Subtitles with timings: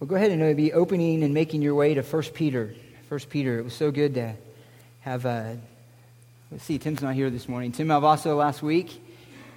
[0.00, 2.74] Well, go ahead and be opening and making your way to 1 Peter.
[3.08, 3.60] 1 Peter.
[3.60, 4.34] It was so good to
[5.02, 5.52] have, uh,
[6.50, 7.70] let's see, Tim's not here this morning.
[7.70, 9.00] Tim Malvaso last week,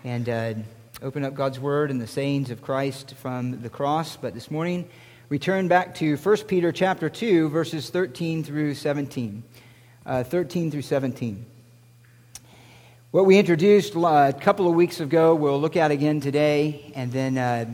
[0.04, 0.54] and uh,
[1.02, 4.15] open up God's Word and the sayings of Christ from the cross.
[4.15, 4.88] But this morning,
[5.28, 9.44] return back to 1 Peter chapter 2, verses 13 through 17.
[10.06, 11.46] Uh, 13 through 17.
[13.10, 17.12] What we introduced uh, a couple of weeks ago, we'll look at again today, and
[17.12, 17.66] then uh,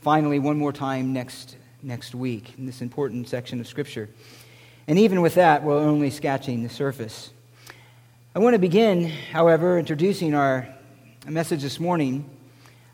[0.00, 4.08] finally one more time next next week in this important section of Scripture.
[4.88, 7.30] And even with that, we're only scratching the surface.
[8.34, 10.66] I want to begin, however, introducing our
[11.28, 12.28] message this morning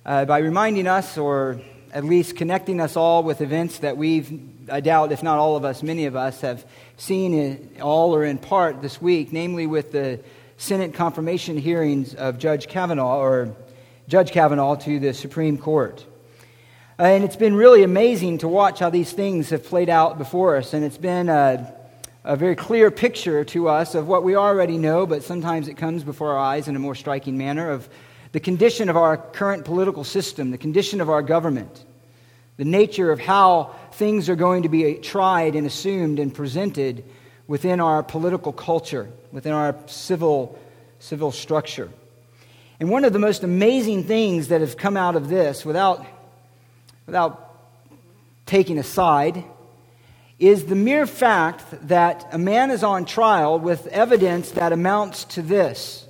[0.04, 1.60] uh, by reminding us, or
[1.92, 5.64] at least connecting us all with events that we've, I doubt, if not all of
[5.64, 10.20] us, many of us have seen all or in part this week, namely with the
[10.56, 13.54] Senate confirmation hearings of Judge Kavanaugh, or
[14.08, 16.04] Judge Kavanaugh to the Supreme Court.
[17.00, 20.58] Uh, and it's been really amazing to watch how these things have played out before
[20.58, 20.74] us.
[20.74, 21.74] And it's been a,
[22.24, 26.04] a very clear picture to us of what we already know, but sometimes it comes
[26.04, 27.88] before our eyes in a more striking manner of
[28.32, 31.86] the condition of our current political system, the condition of our government,
[32.58, 37.02] the nature of how things are going to be tried and assumed and presented
[37.46, 40.58] within our political culture, within our civil,
[40.98, 41.88] civil structure.
[42.78, 46.04] And one of the most amazing things that has come out of this, without
[47.10, 47.56] without
[48.46, 49.42] taking a side,
[50.38, 55.42] is the mere fact that a man is on trial with evidence that amounts to
[55.42, 56.06] this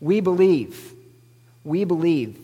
[0.00, 0.94] We believe.
[1.62, 2.40] We believe.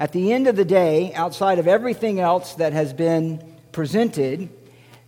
[0.00, 4.48] At the end of the day, outside of everything else that has been presented,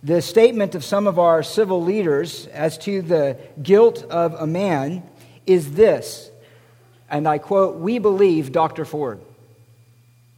[0.01, 5.03] the statement of some of our civil leaders as to the guilt of a man
[5.45, 6.31] is this,
[7.09, 8.85] and I quote, We believe Dr.
[8.85, 9.19] Ford.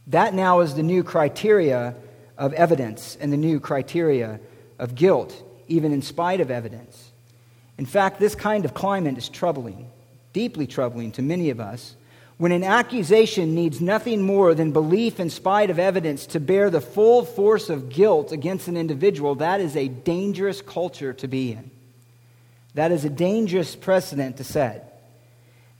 [0.08, 1.94] That now is the new criteria
[2.36, 4.40] of evidence and the new criteria
[4.78, 7.12] of guilt, even in spite of evidence.
[7.78, 9.90] In fact, this kind of climate is troubling,
[10.32, 11.96] deeply troubling to many of us.
[12.36, 16.80] When an accusation needs nothing more than belief in spite of evidence to bear the
[16.80, 21.70] full force of guilt against an individual, that is a dangerous culture to be in.
[22.74, 24.93] That is a dangerous precedent to set.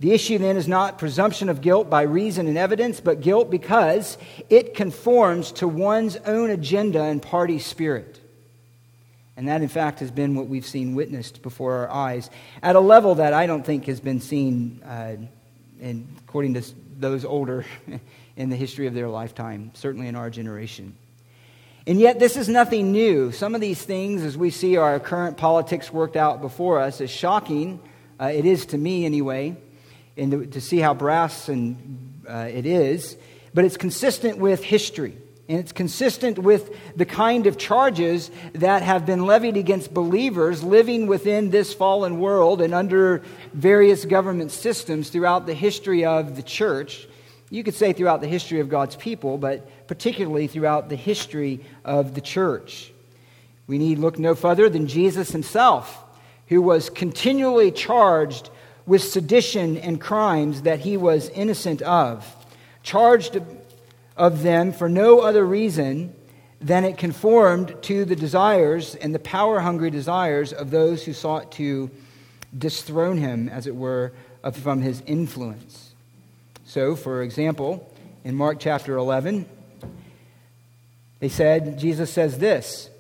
[0.01, 4.19] The issue then is not presumption of guilt by reason and evidence, but guilt because
[4.51, 8.21] it conforms to one's own agenda and party spirit.
[9.37, 12.31] And that, in fact, has been what we've seen witnessed before our eyes
[12.63, 15.17] at a level that I don't think has been seen, uh,
[15.81, 16.63] in, according to
[16.99, 17.65] those older
[18.37, 20.97] in the history of their lifetime, certainly in our generation.
[21.87, 23.31] And yet, this is nothing new.
[23.31, 27.11] Some of these things, as we see our current politics worked out before us, is
[27.11, 27.81] shocking.
[28.19, 29.57] Uh, it is to me, anyway
[30.17, 33.17] to, to see how brass and uh, it is,
[33.53, 35.17] but it's consistent with history.
[35.47, 41.07] And it's consistent with the kind of charges that have been levied against believers living
[41.07, 43.23] within this fallen world and under
[43.53, 47.07] various government systems throughout the history of the church.
[47.51, 52.15] You could say throughout the history of God's people, but particularly throughout the history of
[52.15, 52.91] the church.
[53.67, 56.03] We need look no further than Jesus himself,
[56.49, 58.49] who was continually charged
[58.87, 62.27] with sedition and crimes that he was innocent of,
[62.83, 63.41] charged
[64.17, 66.15] of them for no other reason
[66.61, 71.53] than it conformed to the desires and the power hungry desires of those who sought
[71.53, 71.91] to
[72.57, 74.13] dethrone him, as it were,
[74.53, 75.93] from his influence.
[76.65, 77.91] So, for example,
[78.25, 79.47] in Mark chapter 11,
[81.21, 82.91] they said, Jesus says this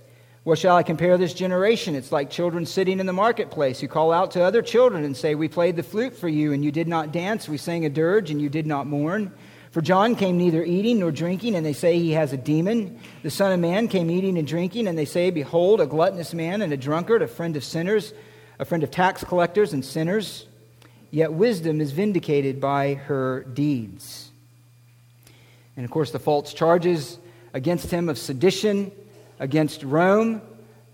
[0.44, 1.94] what shall I compare this generation?
[1.94, 5.34] It's like children sitting in the marketplace who call out to other children and say,
[5.34, 7.48] We played the flute for you, and you did not dance.
[7.48, 9.32] We sang a dirge, and you did not mourn.
[9.70, 13.00] For John came neither eating nor drinking, and they say he has a demon.
[13.22, 16.60] The Son of Man came eating and drinking, and they say, Behold, a gluttonous man
[16.60, 18.12] and a drunkard, a friend of sinners,
[18.58, 20.46] a friend of tax collectors and sinners.
[21.10, 24.30] Yet wisdom is vindicated by her deeds.
[25.74, 27.18] And of course, the false charges
[27.54, 28.92] against him of sedition
[29.38, 30.40] against Rome,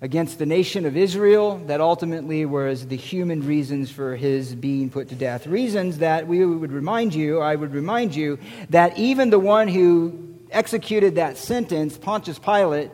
[0.00, 5.08] against the nation of Israel, that ultimately was the human reasons for his being put
[5.10, 5.46] to death.
[5.46, 8.38] Reasons that we would remind you, I would remind you,
[8.70, 12.90] that even the one who executed that sentence, Pontius Pilate,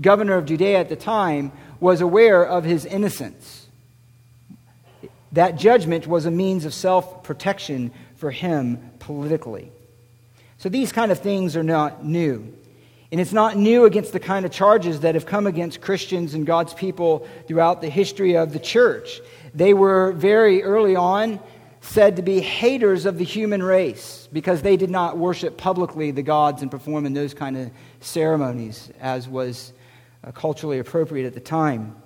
[0.00, 3.66] governor of Judea at the time, was aware of his innocence.
[5.32, 9.72] That judgment was a means of self protection for him politically.
[10.58, 12.52] So these kind of things are not new.
[13.12, 16.46] And it's not new against the kind of charges that have come against Christians and
[16.46, 19.20] God's people throughout the history of the church.
[19.52, 21.40] They were very early on
[21.80, 26.22] said to be haters of the human race because they did not worship publicly the
[26.22, 27.70] gods and perform in those kind of
[28.00, 29.72] ceremonies, as was
[30.22, 31.96] uh, culturally appropriate at the time.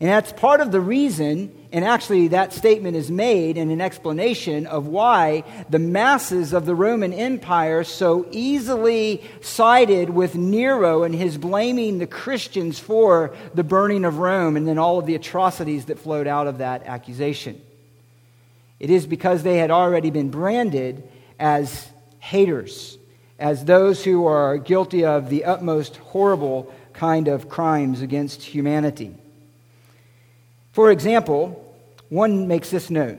[0.00, 4.66] And that's part of the reason, and actually that statement is made in an explanation
[4.66, 11.36] of why the masses of the Roman Empire so easily sided with Nero and his
[11.36, 15.98] blaming the Christians for the burning of Rome and then all of the atrocities that
[15.98, 17.60] flowed out of that accusation.
[18.78, 21.06] It is because they had already been branded
[21.38, 22.96] as haters,
[23.38, 29.14] as those who are guilty of the utmost horrible kind of crimes against humanity.
[30.72, 31.66] For example,
[32.10, 33.18] one makes this note.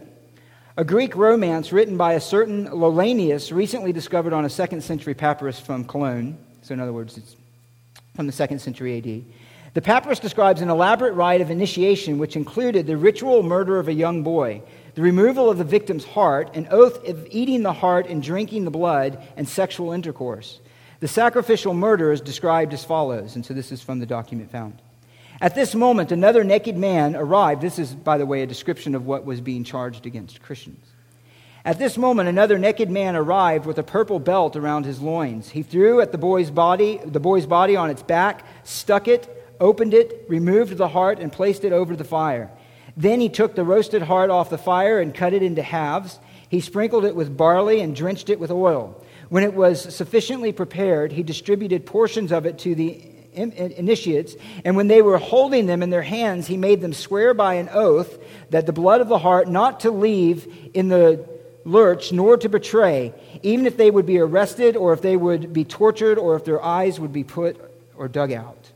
[0.77, 5.59] A Greek romance written by a certain Lollianus, recently discovered on a second century papyrus
[5.59, 7.36] from Cologne, so in other words, it's
[8.15, 9.25] from the second century AD.
[9.74, 13.94] The papyrus describes an elaborate rite of initiation which included the ritual murder of a
[13.94, 14.62] young boy,
[14.95, 18.71] the removal of the victim's heart, an oath of eating the heart and drinking the
[18.71, 20.59] blood, and sexual intercourse.
[21.01, 24.81] The sacrificial murder is described as follows, and so this is from the document found.
[25.41, 27.63] At this moment, another naked man arrived.
[27.63, 30.85] This is, by the way, a description of what was being charged against Christians.
[31.65, 35.49] At this moment, another naked man arrived with a purple belt around his loins.
[35.49, 39.27] He threw at the boy's body, the boy's body on its back, stuck it,
[39.59, 42.51] opened it, removed the heart, and placed it over the fire.
[42.95, 46.19] Then he took the roasted heart off the fire and cut it into halves.
[46.49, 49.03] He sprinkled it with barley and drenched it with oil.
[49.29, 54.36] When it was sufficiently prepared, he distributed portions of it to the initiates,
[54.66, 57.69] and when they were holding them in their hands, he made them swear by an
[57.72, 58.18] oath
[58.50, 61.25] that the blood of the heart not to leave in the
[61.63, 63.13] lurch nor to betray,
[63.44, 66.63] even if they would be arrested or if they would be tortured or if their
[66.63, 67.60] eyes would be put
[67.95, 68.72] or dug out.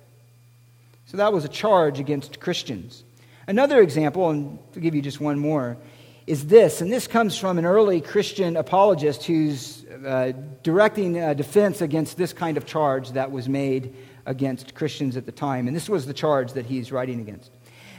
[1.07, 3.03] So that was a charge against Christians.
[3.47, 5.77] Another example, and to give you just one more,
[6.25, 10.31] is this, and this comes from an early Christian apologist who's uh,
[10.63, 15.31] directing a defense against this kind of charge that was made against Christians at the
[15.31, 15.67] time.
[15.67, 17.51] And this was the charge that he's writing against.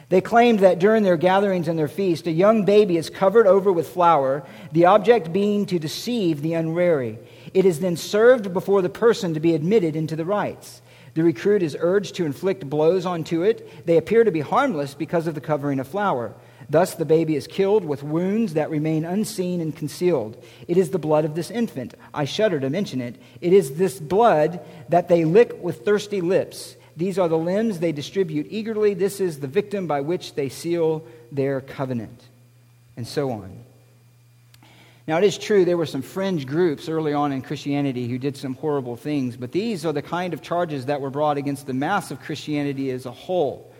[0.08, 3.72] They claimed that during their gatherings and their feast, a young baby is covered over
[3.72, 7.18] with flour, the object being to deceive the unwary.
[7.52, 10.80] It is then served before the person to be admitted into the rites.
[11.14, 13.86] The recruit is urged to inflict blows onto it.
[13.86, 16.34] They appear to be harmless because of the covering of flour.
[16.68, 20.42] Thus, the baby is killed with wounds that remain unseen and concealed.
[20.66, 21.94] It is the blood of this infant.
[22.12, 23.16] I shudder to mention it.
[23.40, 26.76] It is this blood that they lick with thirsty lips.
[26.96, 28.94] These are the limbs they distribute eagerly.
[28.94, 32.22] This is the victim by which they seal their covenant.
[32.96, 33.64] And so on.
[35.06, 38.36] Now, it is true there were some fringe groups early on in Christianity who did
[38.36, 41.74] some horrible things, but these are the kind of charges that were brought against the
[41.74, 43.72] mass of Christianity as a whole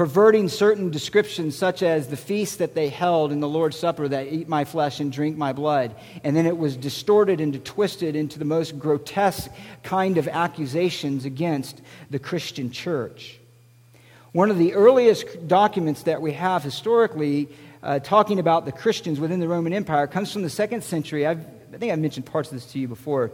[0.00, 4.28] perverting certain descriptions, such as the feast that they held in the Lord's Supper that
[4.28, 5.94] eat my flesh and drink my blood.
[6.24, 9.50] And then it was distorted and twisted into the most grotesque
[9.82, 13.38] kind of accusations against the Christian church.
[14.32, 17.50] One of the earliest documents that we have historically
[17.82, 21.26] uh, talking about the Christians within the Roman Empire comes from the second century.
[21.26, 21.44] I've,
[21.74, 23.32] I think I've mentioned parts of this to you before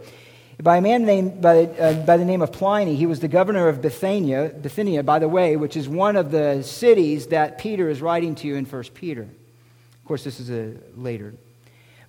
[0.61, 2.95] by a man named by, uh, by the name of Pliny.
[2.95, 6.63] He was the governor of Bithynia, Bithynia, by the way, which is one of the
[6.63, 9.21] cities that Peter is writing to you in 1 Peter.
[9.21, 11.33] Of course, this is a later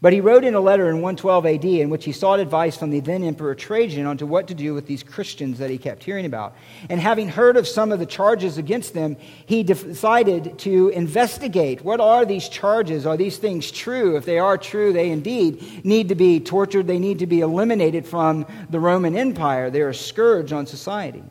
[0.01, 2.91] but he wrote in a letter in 112 AD in which he sought advice from
[2.91, 6.05] the then Emperor Trajan on to what to do with these Christians that he kept
[6.05, 6.55] hearing about.
[6.89, 9.17] And having heard of some of the charges against them,
[9.47, 13.07] he decided to investigate what are these charges?
[13.07, 14.17] Are these things true?
[14.17, 18.07] If they are true, they indeed need to be tortured, they need to be eliminated
[18.07, 19.69] from the Roman Empire.
[19.69, 21.25] They're a scourge on society.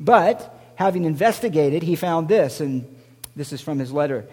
[0.00, 2.84] But having investigated, he found this, and
[3.36, 4.26] this is from his letter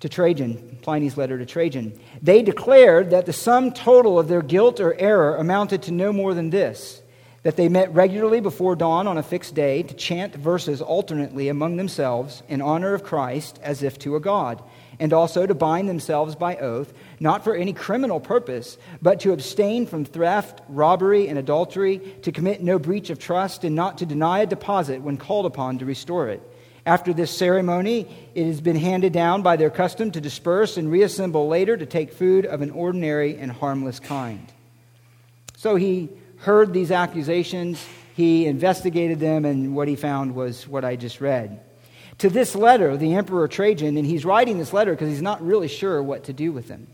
[0.00, 1.98] to Trajan, Pliny's letter to Trajan.
[2.20, 6.34] They declared that the sum total of their guilt or error amounted to no more
[6.34, 7.00] than this
[7.44, 11.76] that they met regularly before dawn on a fixed day to chant verses alternately among
[11.76, 14.62] themselves in honor of Christ as if to a god,
[14.98, 19.86] and also to bind themselves by oath, not for any criminal purpose, but to abstain
[19.86, 24.40] from theft, robbery, and adultery, to commit no breach of trust, and not to deny
[24.40, 26.42] a deposit when called upon to restore it
[26.86, 31.48] after this ceremony, it has been handed down by their custom to disperse and reassemble
[31.48, 34.52] later to take food of an ordinary and harmless kind.
[35.56, 37.82] So he heard these accusations,
[38.14, 41.60] he investigated them, and what he found was what I just read.
[42.18, 45.68] To this letter, the Emperor Trajan, and he's writing this letter because he's not really
[45.68, 46.86] sure what to do with them.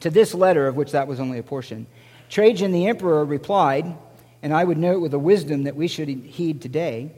[0.00, 1.86] To this letter, of which that was only a portion,
[2.28, 3.96] Trajan the Emperor replied,
[4.42, 7.10] and I would note with a wisdom that we should heed today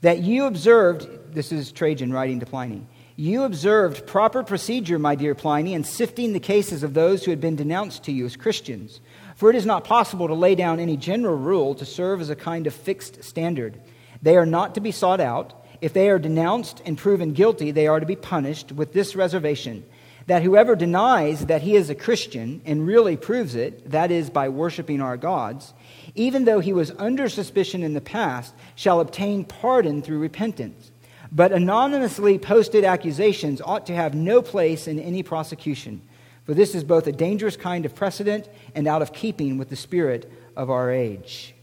[0.00, 2.86] that you observed, this is Trajan writing to Pliny,
[3.18, 7.40] you observed proper procedure, my dear Pliny, in sifting the cases of those who had
[7.40, 9.00] been denounced to you as Christians.
[9.36, 12.36] For it is not possible to lay down any general rule to serve as a
[12.36, 13.80] kind of fixed standard.
[14.20, 15.64] they are not to be sought out.
[15.80, 19.84] If they are denounced and proven guilty, they are to be punished with this reservation
[20.26, 24.48] that whoever denies that he is a Christian and really proves it, that is, by
[24.48, 25.72] worshiping our gods,
[26.16, 30.90] even though he was under suspicion in the past, shall obtain pardon through repentance.
[31.30, 36.00] But anonymously posted accusations ought to have no place in any prosecution,
[36.44, 39.76] for this is both a dangerous kind of precedent and out of keeping with the
[39.76, 41.54] spirit of our age.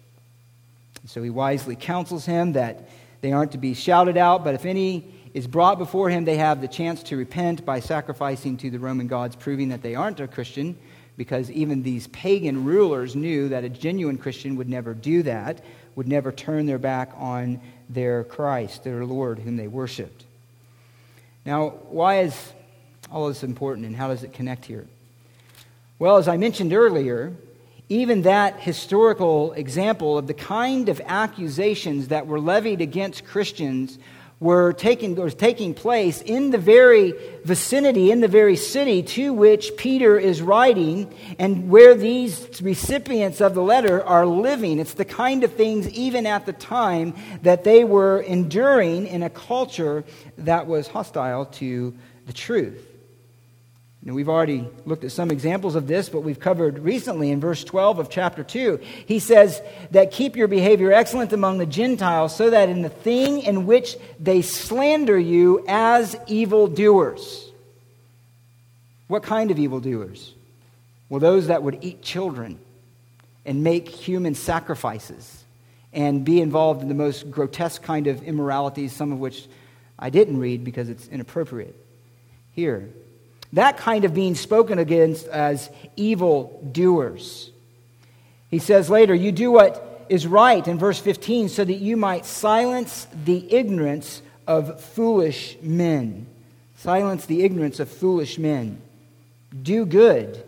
[1.05, 2.89] So he wisely counsels him that
[3.22, 6.62] they aren't to be shouted out, but if any is brought before him, they have
[6.62, 10.27] the chance to repent by sacrificing to the Roman gods, proving that they aren't a
[10.27, 10.77] Christian,
[11.17, 15.63] because even these pagan rulers knew that a genuine Christian would never do that,
[15.96, 20.25] would never turn their back on their Christ, their Lord, whom they worshiped.
[21.46, 22.53] Now, why is
[23.12, 24.88] all this important and how does it connect here?
[26.00, 27.34] Well, as I mentioned earlier,
[27.89, 34.00] even that historical example of the kind of accusations that were levied against Christians
[34.40, 37.13] were taking, was taking place in the very
[37.44, 43.54] vicinity, in the very city to which Peter is writing, and where these recipients of
[43.54, 44.80] the letter are living.
[44.80, 49.30] It's the kind of things, even at the time, that they were enduring in a
[49.30, 50.04] culture
[50.38, 52.92] that was hostile to the truth.
[54.05, 57.63] Now, we've already looked at some examples of this, but we've covered recently in verse
[57.63, 58.81] 12 of chapter 2.
[59.05, 63.39] He says that keep your behavior excellent among the Gentiles, so that in the thing
[63.39, 67.50] in which they slander you as evildoers.
[69.07, 70.33] What kind of evildoers?
[71.07, 72.60] Well, those that would eat children
[73.45, 75.45] and make human sacrifices
[75.93, 79.48] and be involved in the most grotesque kind of immoralities, some of which
[79.98, 81.75] I didn't read because it's inappropriate.
[82.51, 82.89] Here,
[83.53, 87.51] that kind of being spoken against as evil doers.
[88.50, 92.25] He says later, You do what is right in verse 15 so that you might
[92.25, 96.27] silence the ignorance of foolish men.
[96.77, 98.81] Silence the ignorance of foolish men.
[99.62, 100.43] Do good.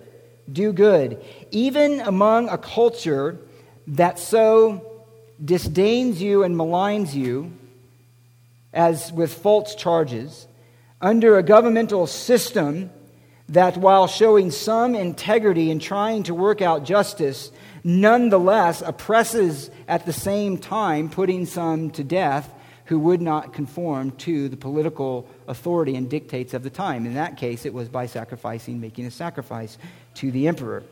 [0.51, 1.23] Do good.
[1.51, 3.39] Even among a culture
[3.87, 5.05] that so
[5.43, 7.53] disdains you and maligns you,
[8.73, 10.47] as with false charges,
[11.01, 12.89] under a governmental system
[13.49, 17.51] that while showing some integrity in trying to work out justice,
[17.83, 22.51] nonetheless oppresses at the same time, putting some to death
[22.85, 27.05] who would not conform to the political authority and dictates of the time.
[27.05, 29.77] In that case, it was by sacrificing, making a sacrifice
[30.15, 30.83] to the emperor.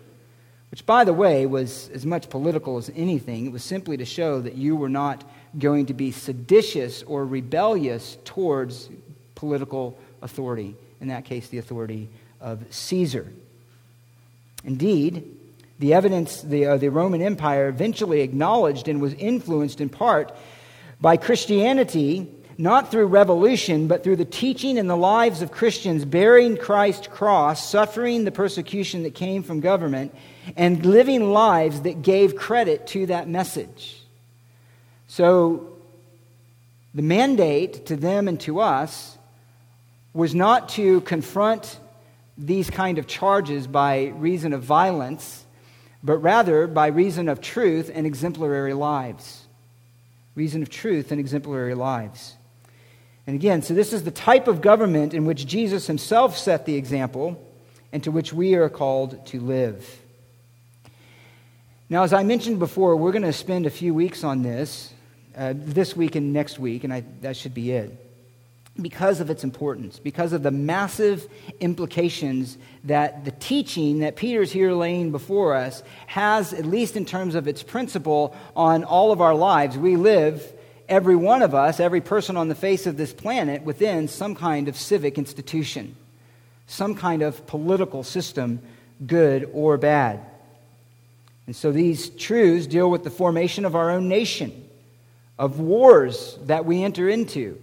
[0.71, 3.45] Which, by the way, was as much political as anything.
[3.45, 5.23] It was simply to show that you were not
[5.59, 8.89] going to be seditious or rebellious towards
[9.35, 10.75] political authority.
[11.01, 12.09] In that case, the authority
[12.39, 13.31] of Caesar.
[14.63, 15.37] Indeed,
[15.79, 20.33] the evidence the, uh, the Roman Empire eventually acknowledged and was influenced in part
[21.01, 26.55] by Christianity, not through revolution, but through the teaching and the lives of Christians bearing
[26.55, 30.15] Christ's cross, suffering the persecution that came from government,
[30.55, 34.01] and living lives that gave credit to that message.
[35.07, 35.69] So,
[36.95, 39.12] the mandate to them and to us
[40.13, 41.79] was not to confront
[42.37, 45.45] these kind of charges by reason of violence,
[46.03, 49.45] but rather by reason of truth and exemplary lives.
[50.35, 52.35] Reason of truth and exemplary lives.
[53.25, 56.75] And again, so this is the type of government in which Jesus himself set the
[56.75, 57.41] example
[57.91, 59.99] and to which we are called to live.
[61.89, 64.91] Now, as I mentioned before, we're going to spend a few weeks on this,
[65.37, 68.02] uh, this week and next week, and I, that should be it
[68.81, 71.27] because of its importance, because of the massive
[71.59, 77.35] implications that the teaching that Peter's here laying before us has, at least in terms
[77.35, 79.77] of its principle, on all of our lives.
[79.77, 80.51] We live,
[80.89, 84.67] every one of us, every person on the face of this planet, within some kind
[84.67, 85.95] of civic institution,
[86.65, 88.59] some kind of political system,
[89.05, 90.19] good or bad.
[91.45, 94.67] And so these truths deal with the formation of our own nation,
[95.37, 97.59] of wars that we enter into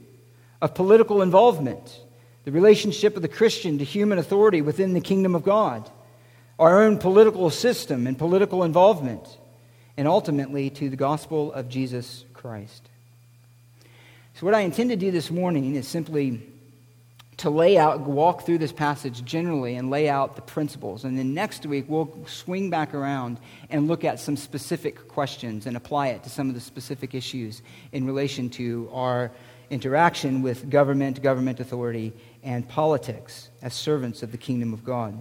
[0.61, 2.01] of political involvement,
[2.45, 5.91] the relationship of the Christian to human authority within the kingdom of God,
[6.59, 9.27] our own political system and political involvement,
[9.97, 12.89] and ultimately to the gospel of Jesus Christ.
[14.35, 16.43] So, what I intend to do this morning is simply
[17.41, 21.05] to lay out, walk through this passage generally and lay out the principles.
[21.05, 23.41] And then next week, we'll swing back around
[23.71, 27.63] and look at some specific questions and apply it to some of the specific issues
[27.93, 29.31] in relation to our
[29.71, 32.13] interaction with government, government authority,
[32.43, 35.21] and politics as servants of the kingdom of God.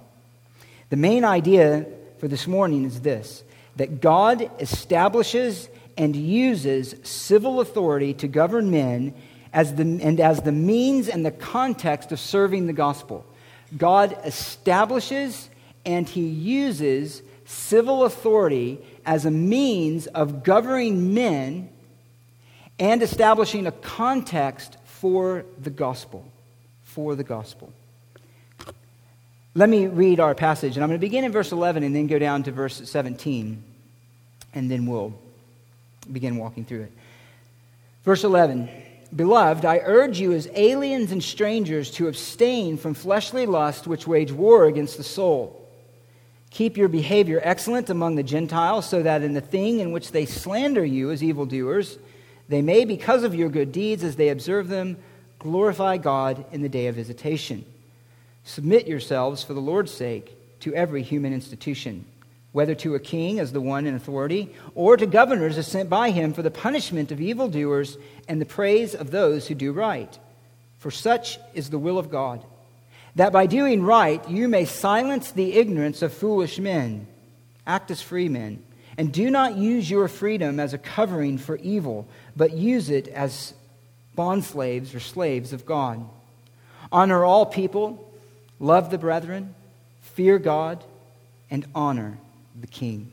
[0.89, 1.85] The main idea
[2.17, 3.43] for this morning is this
[3.75, 9.13] that God establishes and uses civil authority to govern men
[9.53, 13.25] as the, and as the means and the context of serving the gospel.
[13.77, 15.49] God establishes
[15.85, 21.69] and he uses civil authority as a means of governing men
[22.79, 26.25] and establishing a context for the gospel.
[26.83, 27.71] For the gospel.
[29.55, 32.07] Let me read our passage, and I'm going to begin in verse 11 and then
[32.07, 33.61] go down to verse 17,
[34.53, 35.13] and then we'll
[36.11, 36.91] begin walking through it.
[38.03, 38.69] Verse 11
[39.15, 44.31] Beloved, I urge you as aliens and strangers to abstain from fleshly lust which wage
[44.31, 45.67] war against the soul.
[46.51, 50.25] Keep your behavior excellent among the Gentiles, so that in the thing in which they
[50.25, 51.97] slander you as evildoers,
[52.49, 54.97] they may, because of your good deeds as they observe them,
[55.39, 57.63] glorify God in the day of visitation.
[58.43, 62.05] Submit yourselves for the Lord's sake to every human institution
[62.51, 66.09] whether to a king as the one in authority, or to governors as sent by
[66.09, 70.17] him for the punishment of evildoers and the praise of those who do right.
[70.79, 72.43] For such is the will of God,
[73.15, 77.07] that by doing right you may silence the ignorance of foolish men.
[77.67, 78.63] Act as free men,
[78.97, 83.53] and do not use your freedom as a covering for evil, but use it as
[84.17, 86.07] bondslaves or slaves of God.
[86.91, 88.11] Honor all people,
[88.59, 89.55] love the brethren,
[90.01, 90.83] fear God,
[91.49, 92.17] and honor
[92.59, 93.11] the king.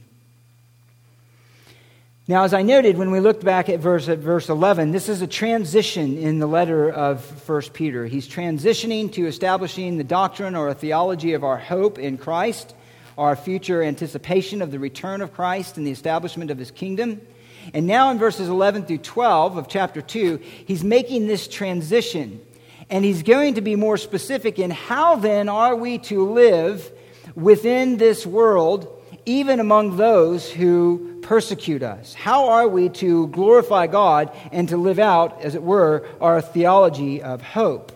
[2.28, 5.22] Now, as I noted when we looked back at verse, at verse 11, this is
[5.22, 8.06] a transition in the letter of 1 Peter.
[8.06, 12.74] He's transitioning to establishing the doctrine or a theology of our hope in Christ,
[13.16, 17.20] our future anticipation of the return of Christ and the establishment of his kingdom.
[17.74, 22.40] And now in verses 11 through 12 of chapter 2, he's making this transition.
[22.88, 26.92] And he's going to be more specific in how then are we to live
[27.34, 28.92] within this world
[29.24, 32.14] even among those who persecute us?
[32.14, 37.22] How are we to glorify God and to live out, as it were, our theology
[37.22, 37.92] of hope?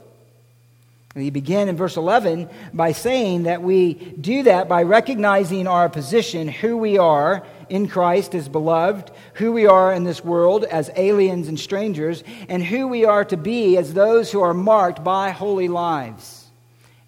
[1.14, 5.88] And he began in verse 11 by saying that we do that by recognizing our
[5.88, 10.90] position, who we are in Christ as beloved, who we are in this world as
[10.94, 15.30] aliens and strangers, and who we are to be as those who are marked by
[15.30, 16.46] holy lives.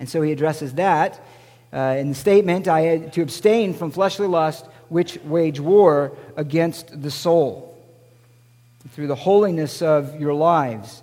[0.00, 1.20] And so he addresses that
[1.72, 7.00] uh, in the statement, I had to abstain from fleshly lust which wage war against
[7.00, 7.68] the soul.
[8.90, 11.01] Through the holiness of your lives.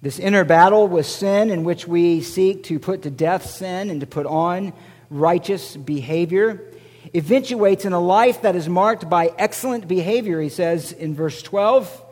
[0.00, 4.00] This inner battle with sin, in which we seek to put to death sin and
[4.00, 4.72] to put on
[5.10, 6.70] righteous behavior,
[7.12, 12.04] eventuates in a life that is marked by excellent behavior, he says in verse 12.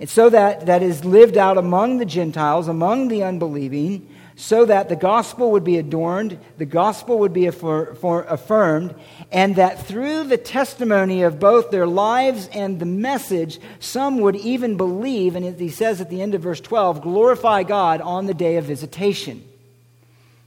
[0.00, 4.90] And so that that is lived out among the Gentiles, among the unbelieving, so that
[4.90, 8.94] the gospel would be adorned, the gospel would be affirmed,
[9.32, 14.76] and that through the testimony of both their lives and the message, some would even
[14.76, 18.56] believe, and he says at the end of verse 12, glorify God on the day
[18.58, 19.42] of visitation,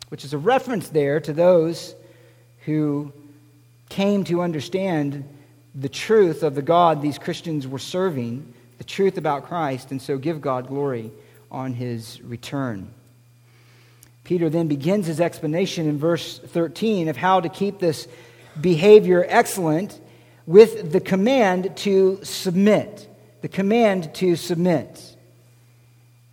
[0.10, 1.96] which is a reference there to those
[2.66, 3.12] who
[3.90, 5.28] came to understand
[5.74, 10.20] the truth of the God these Christians were serving, the truth about Christ, and so
[10.20, 11.12] give God glory
[11.50, 12.94] on his return.
[14.30, 18.08] Peter then begins his explanation in verse 13 of how to keep this
[18.62, 20.00] behavior excellent
[20.46, 23.10] with the command to submit.
[23.42, 25.18] The command to submit.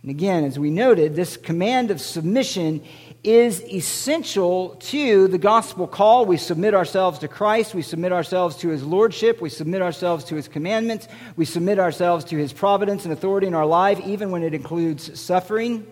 [0.03, 2.83] And again, as we noted, this command of submission
[3.23, 6.27] is essential to the gospel call.
[6.27, 7.73] We submit ourselves to Christ.
[7.73, 9.41] We submit ourselves to his lordship.
[9.41, 11.07] We submit ourselves to his commandments.
[11.35, 15.19] We submit ourselves to his providence and authority in our life, even when it includes
[15.19, 15.87] suffering.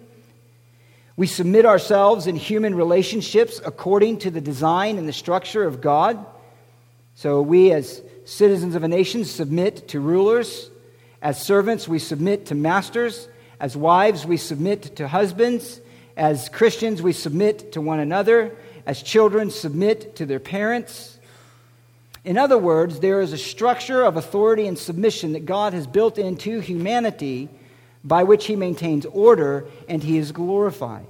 [1.17, 6.25] We submit ourselves in human relationships according to the design and the structure of God.
[7.15, 10.69] So we, as citizens of a nation, submit to rulers.
[11.21, 13.29] As servants, we submit to masters.
[13.61, 15.79] As wives, we submit to husbands.
[16.17, 18.53] As Christians, we submit to one another.
[18.85, 21.17] As children, submit to their parents.
[22.25, 26.17] In other words, there is a structure of authority and submission that God has built
[26.17, 27.47] into humanity
[28.05, 31.07] by which he maintains order and he is glorified.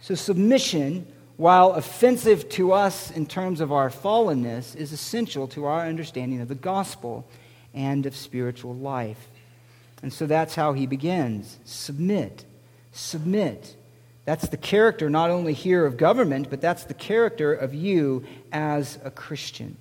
[0.00, 5.86] So, submission, while offensive to us in terms of our fallenness, is essential to our
[5.86, 7.24] understanding of the gospel
[7.72, 9.28] and of spiritual life.
[10.02, 12.44] And so that's how he begins submit,
[12.92, 13.74] submit.
[14.24, 18.98] That's the character not only here of government, but that's the character of you as
[19.02, 19.76] a Christian.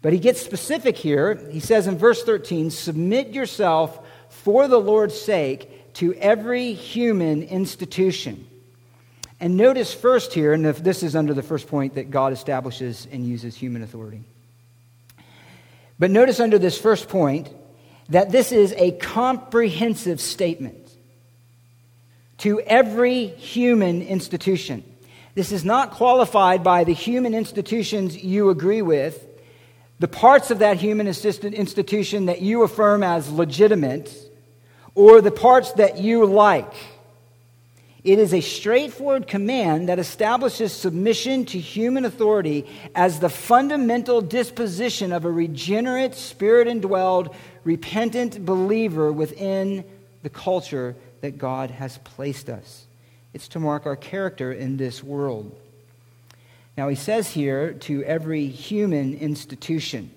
[0.00, 1.34] But he gets specific here.
[1.50, 4.05] He says in verse 13, Submit yourself
[4.42, 8.46] for the Lord's sake to every human institution.
[9.40, 13.26] And notice first here, and this is under the first point that God establishes and
[13.26, 14.22] uses human authority.
[15.98, 17.50] But notice under this first point
[18.08, 20.90] that this is a comprehensive statement
[22.38, 24.84] to every human institution.
[25.34, 29.22] This is not qualified by the human institutions you agree with,
[29.98, 34.14] the parts of that human institution that you affirm as legitimate,
[34.96, 36.72] or the parts that you like.
[38.02, 45.12] It is a straightforward command that establishes submission to human authority as the fundamental disposition
[45.12, 49.84] of a regenerate, spirit indwelled, repentant believer within
[50.22, 52.86] the culture that God has placed us.
[53.34, 55.54] It's to mark our character in this world.
[56.78, 60.10] Now, he says here to every human institution.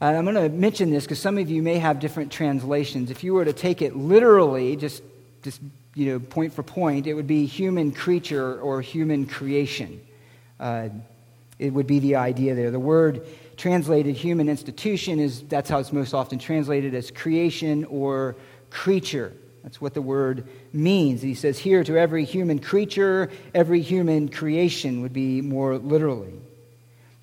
[0.00, 3.10] Uh, I'm going to mention this because some of you may have different translations.
[3.10, 5.02] If you were to take it literally, just,
[5.42, 5.60] just
[5.94, 10.00] you know, point for point, it would be human creature or human creation.
[10.58, 10.88] Uh,
[11.58, 12.70] it would be the idea there.
[12.70, 13.26] The word
[13.56, 18.34] translated human institution is that's how it's most often translated as creation or
[18.70, 19.32] creature.
[19.62, 21.22] That's what the word means.
[21.22, 26.34] He says here to every human creature, every human creation would be more literally.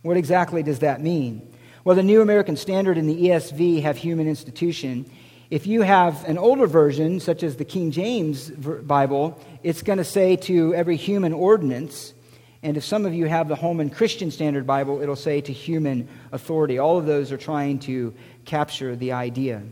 [0.01, 1.50] What exactly does that mean?
[1.83, 5.09] Well, the New American Standard and the ESV have human institution.
[5.49, 10.03] If you have an older version, such as the King James Bible, it's going to
[10.03, 12.13] say to every human ordinance.
[12.61, 16.07] And if some of you have the Holman Christian Standard Bible, it'll say to human
[16.31, 16.77] authority.
[16.77, 18.13] All of those are trying to
[18.45, 19.63] capture the idea.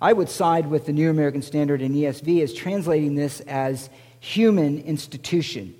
[0.00, 4.82] I would side with the New American Standard and ESV as translating this as human
[4.82, 5.74] institution,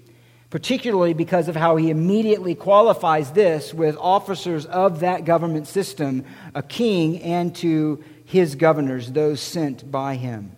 [0.51, 6.63] particularly because of how he immediately qualifies this with officers of that government system, a
[6.63, 10.53] king, and to his governors, those sent by him.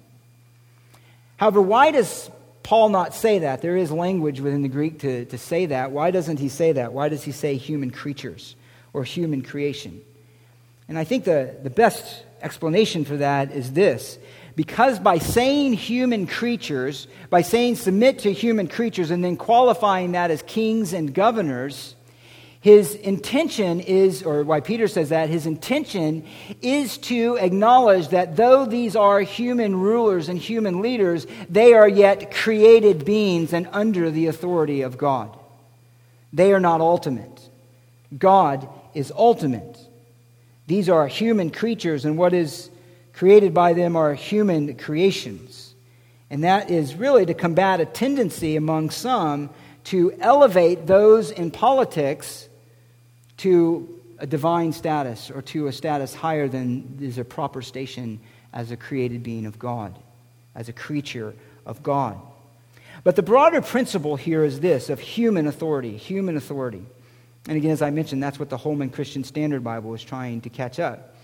[1.36, 2.30] However, why does
[2.62, 3.60] Paul not say that?
[3.60, 5.90] There is language within the Greek to, to say that.
[5.90, 6.92] Why doesn't he say that?
[6.92, 8.56] Why does he say human creatures
[8.92, 10.00] or human creation?
[10.88, 14.18] And I think the, the best explanation for that is this.
[14.54, 20.30] Because by saying human creatures, by saying submit to human creatures, and then qualifying that
[20.30, 21.94] as kings and governors,
[22.60, 26.24] his intention is, or why Peter says that, his intention
[26.60, 32.32] is to acknowledge that though these are human rulers and human leaders, they are yet
[32.32, 35.36] created beings and under the authority of God.
[36.32, 37.48] They are not ultimate.
[38.16, 39.78] God is ultimate.
[40.68, 42.70] These are human creatures, and what is
[43.12, 45.74] created by them are human creations.
[46.30, 49.50] And that is really to combat a tendency among some
[49.84, 52.48] to elevate those in politics
[53.38, 58.20] to a divine status or to a status higher than is a proper station
[58.52, 59.98] as a created being of God,
[60.54, 61.34] as a creature
[61.66, 62.20] of God.
[63.04, 66.84] But the broader principle here is this of human authority, human authority.
[67.48, 70.48] And again, as I mentioned, that's what the Holman Christian Standard Bible is trying to
[70.48, 71.16] catch up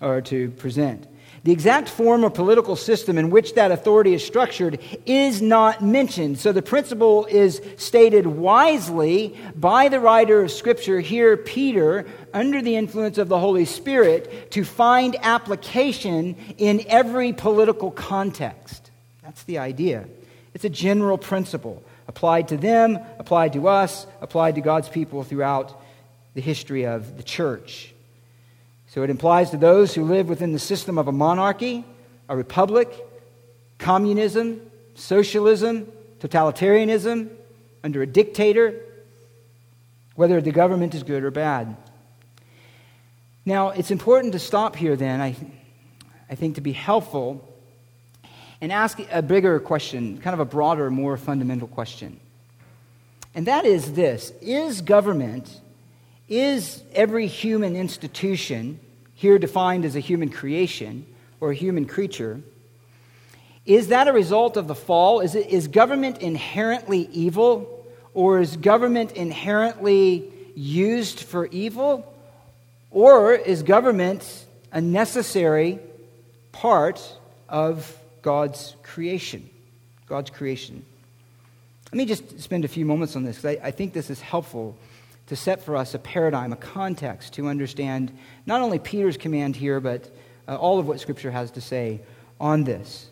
[0.00, 1.06] or to present.
[1.44, 6.38] The exact form or political system in which that authority is structured is not mentioned.
[6.38, 12.76] So the principle is stated wisely by the writer of Scripture here, Peter, under the
[12.76, 18.90] influence of the Holy Spirit, to find application in every political context.
[19.22, 20.06] That's the idea.
[20.54, 25.80] It's a general principle applied to them, applied to us, applied to God's people throughout
[26.34, 27.94] the history of the church.
[28.98, 31.84] So it implies to those who live within the system of a monarchy,
[32.28, 32.92] a republic,
[33.78, 34.60] communism,
[34.96, 35.86] socialism,
[36.18, 37.28] totalitarianism,
[37.84, 38.74] under a dictator,
[40.16, 41.76] whether the government is good or bad.
[43.46, 45.36] Now, it's important to stop here then, I,
[46.28, 47.48] I think, to be helpful
[48.60, 52.18] and ask a bigger question, kind of a broader, more fundamental question.
[53.32, 55.60] And that is this Is government,
[56.28, 58.80] is every human institution,
[59.18, 61.04] here defined as a human creation
[61.40, 62.40] or a human creature,
[63.66, 65.18] is that a result of the fall?
[65.18, 67.84] Is, it, is government inherently evil?
[68.14, 72.14] Or is government inherently used for evil?
[72.92, 75.80] Or is government a necessary
[76.52, 77.02] part
[77.48, 79.50] of God's creation.
[80.06, 80.84] God's creation.
[81.86, 84.20] Let me just spend a few moments on this because I, I, think this is
[84.20, 84.76] helpful
[85.28, 89.78] to set for us a paradigm, a context to understand not only Peter's command here,
[89.80, 90.10] but
[90.46, 92.00] uh, all of what Scripture has to say
[92.40, 93.08] on this.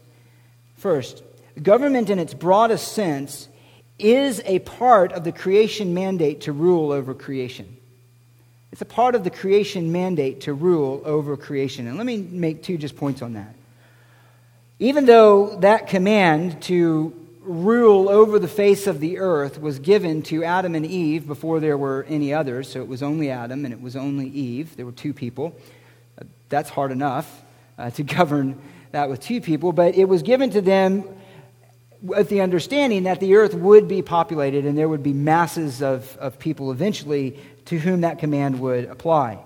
[0.77, 1.23] First,
[1.63, 3.49] government in its broadest sense
[3.99, 7.77] is a part of the creation mandate to rule over creation.
[8.73, 11.87] It's a part of the creation mandate to rule over creation.
[11.87, 13.55] And let me make two just points on that.
[14.79, 17.15] Even though that command to
[17.47, 21.79] rule over the face of the earth was given to Adam and Eve before there
[21.79, 24.93] were any others, so it was only Adam and it was only Eve, there were
[24.93, 25.57] two people.
[26.49, 27.43] That's hard enough
[27.79, 28.61] uh, to govern
[28.93, 31.05] that with two people, but it was given to them
[32.03, 36.17] with the understanding that the earth would be populated and there would be masses of,
[36.19, 39.39] of people eventually to whom that command would apply.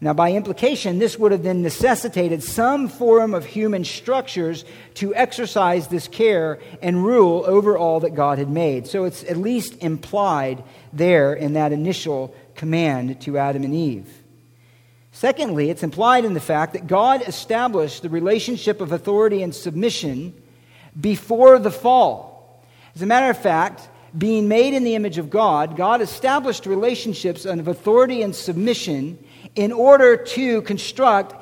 [0.00, 5.88] Now, by implication, this would have then necessitated some form of human structures to exercise
[5.88, 8.86] this care and rule over all that God had made.
[8.86, 14.08] So it's at least implied there in that initial command to Adam and Eve.
[15.10, 20.32] Secondly, it's implied in the fact that God established the relationship of authority and submission
[21.00, 22.62] before the fall.
[22.94, 27.44] As a matter of fact, being made in the image of God, God established relationships
[27.44, 29.18] of authority and submission
[29.58, 31.34] in order to construct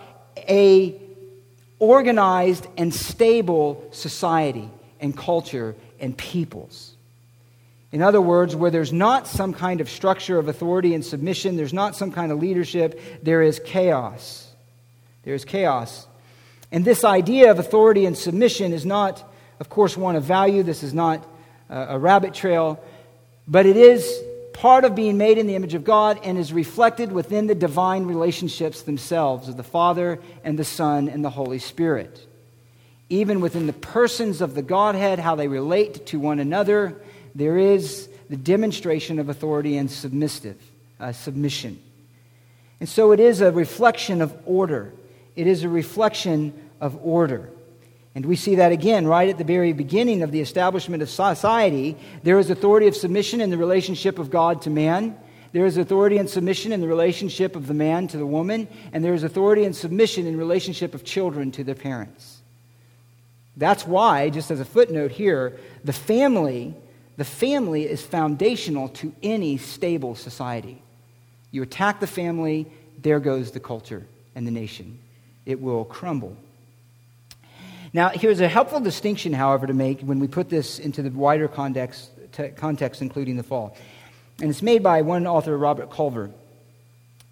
[0.48, 0.98] a
[1.78, 6.94] organized and stable society and culture and peoples.
[7.92, 11.74] In other words, where there's not some kind of structure of authority and submission, there's
[11.74, 14.50] not some kind of leadership, there is chaos.
[15.24, 16.06] There is chaos.
[16.72, 20.62] And this idea of authority and submission is not, of course, one of value.
[20.62, 21.22] This is not
[21.68, 22.82] uh, a rabbit trail,
[23.46, 24.22] but it is
[24.56, 28.06] part of being made in the image of God and is reflected within the divine
[28.06, 32.26] relationships themselves of the Father and the Son and the Holy Spirit.
[33.10, 36.96] Even within the persons of the Godhead, how they relate to one another,
[37.34, 40.60] there is the demonstration of authority and submissive,
[40.98, 41.78] uh, submission.
[42.80, 44.92] And so it is a reflection of order.
[45.36, 47.50] It is a reflection of order.
[48.16, 51.98] And we see that again right at the very beginning of the establishment of society.
[52.22, 55.14] There is authority of submission in the relationship of God to man.
[55.52, 58.68] There is authority and submission in the relationship of the man to the woman.
[58.94, 62.40] And there is authority and submission in relationship of children to their parents.
[63.54, 66.74] That's why, just as a footnote here, the family,
[67.18, 70.82] the family is foundational to any stable society.
[71.50, 72.66] You attack the family,
[72.98, 75.00] there goes the culture and the nation.
[75.44, 76.34] It will crumble.
[77.96, 81.48] Now, here's a helpful distinction, however, to make when we put this into the wider
[81.48, 82.10] context,
[82.56, 83.74] context including the fall.
[84.38, 86.30] And it's made by one author, Robert Culver.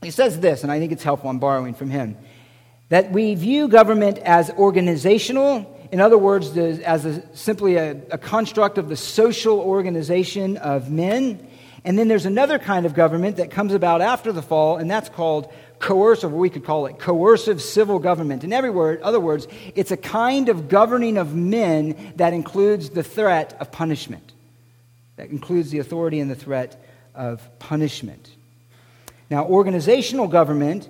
[0.01, 2.17] He says this, and I think it's helpful, I'm borrowing from him,
[2.89, 8.79] that we view government as organizational, in other words, as a, simply a, a construct
[8.79, 11.47] of the social organization of men.
[11.85, 15.11] And then there's another kind of government that comes about after the fall, and that's
[15.11, 18.45] called coercive, we could call it coercive civil government.
[18.45, 23.03] In every word, other words, it's a kind of governing of men that includes the
[23.03, 24.33] threat of punishment.
[25.17, 26.83] That includes the authority and the threat
[27.15, 28.31] of punishment.
[29.31, 30.89] Now, organizational government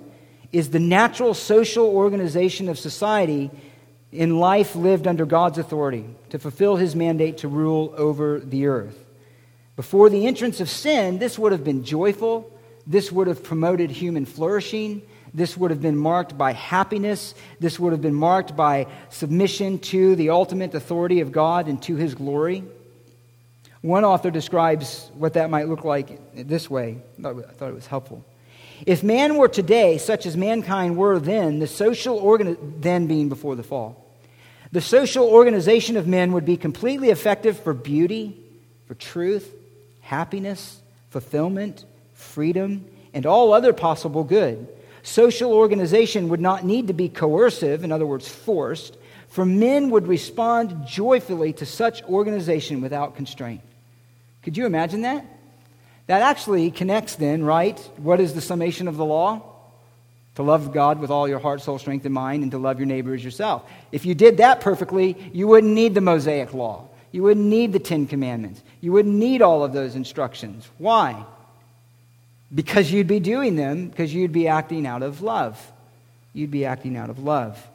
[0.51, 3.51] is the natural social organization of society
[4.11, 8.97] in life lived under God's authority to fulfill his mandate to rule over the earth.
[9.75, 12.51] Before the entrance of sin, this would have been joyful
[12.87, 15.01] this would have promoted human flourishing.
[15.33, 17.33] This would have been marked by happiness.
[17.59, 21.95] This would have been marked by submission to the ultimate authority of God and to
[21.95, 22.63] his glory.
[23.81, 26.97] One author describes what that might look like this way.
[27.19, 28.23] I thought it was helpful.
[28.85, 33.55] If man were today, such as mankind were then, the social organ then being before
[33.55, 34.03] the fall,
[34.71, 38.37] the social organization of men would be completely effective for beauty,
[38.87, 39.53] for truth,
[40.01, 41.85] happiness, fulfillment,
[42.25, 44.67] freedom, and all other possible good.
[45.03, 48.97] Social organization would not need to be coercive, in other words, forced,
[49.29, 53.61] for men would respond joyfully to such organization without constraint.
[54.43, 55.25] Could you imagine that?
[56.07, 57.79] That actually connects, then, right?
[57.97, 59.41] What is the summation of the law?
[60.35, 62.85] To love God with all your heart, soul, strength, and mind, and to love your
[62.85, 63.63] neighbor as yourself.
[63.91, 66.87] If you did that perfectly, you wouldn't need the Mosaic law.
[67.11, 68.61] You wouldn't need the Ten Commandments.
[68.81, 70.69] You wouldn't need all of those instructions.
[70.77, 71.25] Why?
[72.53, 75.71] Because you'd be doing them because you'd be acting out of love.
[76.33, 77.65] You'd be acting out of love.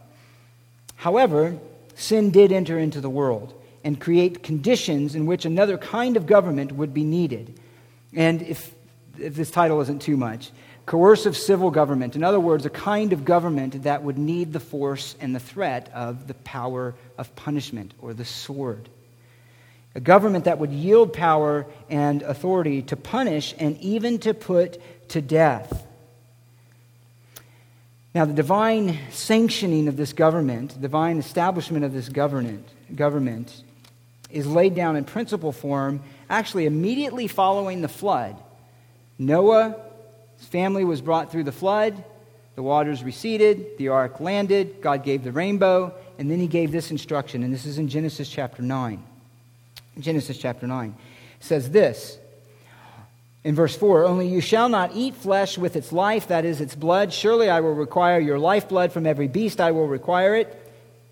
[0.96, 1.56] However,
[1.94, 6.72] sin did enter into the world and create conditions in which another kind of government
[6.72, 7.58] would be needed.
[8.14, 8.74] And if,
[9.18, 10.50] if this title isn't too much,
[10.84, 15.16] coercive civil government, in other words, a kind of government that would need the force
[15.20, 18.88] and the threat of the power of punishment or the sword
[19.94, 25.20] a government that would yield power and authority to punish and even to put to
[25.20, 25.86] death.
[28.14, 33.62] Now, the divine sanctioning of this government, the divine establishment of this government, government
[34.30, 38.36] is laid down in principle form actually immediately following the flood.
[39.18, 39.74] Noah's
[40.50, 42.02] family was brought through the flood,
[42.54, 46.90] the waters receded, the ark landed, God gave the rainbow, and then he gave this
[46.90, 49.02] instruction, and this is in Genesis chapter 9.
[50.00, 50.94] Genesis chapter 9
[51.40, 52.18] says this
[53.44, 56.74] In verse 4, only you shall not eat flesh with its life, that is, its
[56.74, 57.12] blood.
[57.12, 60.56] Surely I will require your lifeblood from every beast, I will require it.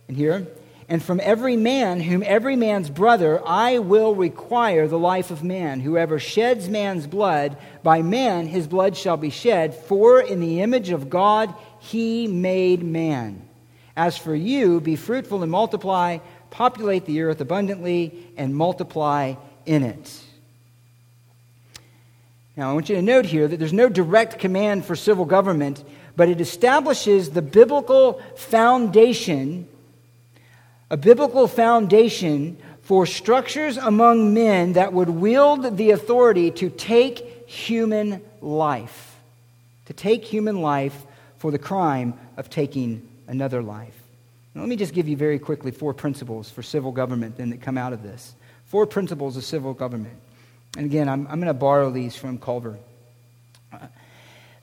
[0.08, 0.46] And here,
[0.88, 5.80] and from every man whom every man's brother I will require the life of man.
[5.80, 10.88] Whoever sheds man's blood, by man his blood shall be shed, for in the image
[10.88, 13.42] of God he made man.
[13.98, 16.18] As for you, be fruitful and multiply,
[16.50, 19.34] populate the earth abundantly, and multiply
[19.66, 20.20] in it.
[22.56, 25.84] Now, I want you to note here that there's no direct command for civil government,
[26.16, 29.68] but it establishes the biblical foundation,
[30.90, 38.20] a biblical foundation for structures among men that would wield the authority to take human
[38.40, 39.20] life,
[39.86, 41.04] to take human life
[41.36, 43.97] for the crime of taking another life.
[44.54, 47.60] Now, let me just give you very quickly four principles for civil government then that
[47.60, 48.34] come out of this.
[48.64, 50.18] Four principles of civil government.
[50.76, 52.78] And again, I'm, I'm going to borrow these from Culver.
[53.72, 53.78] Uh,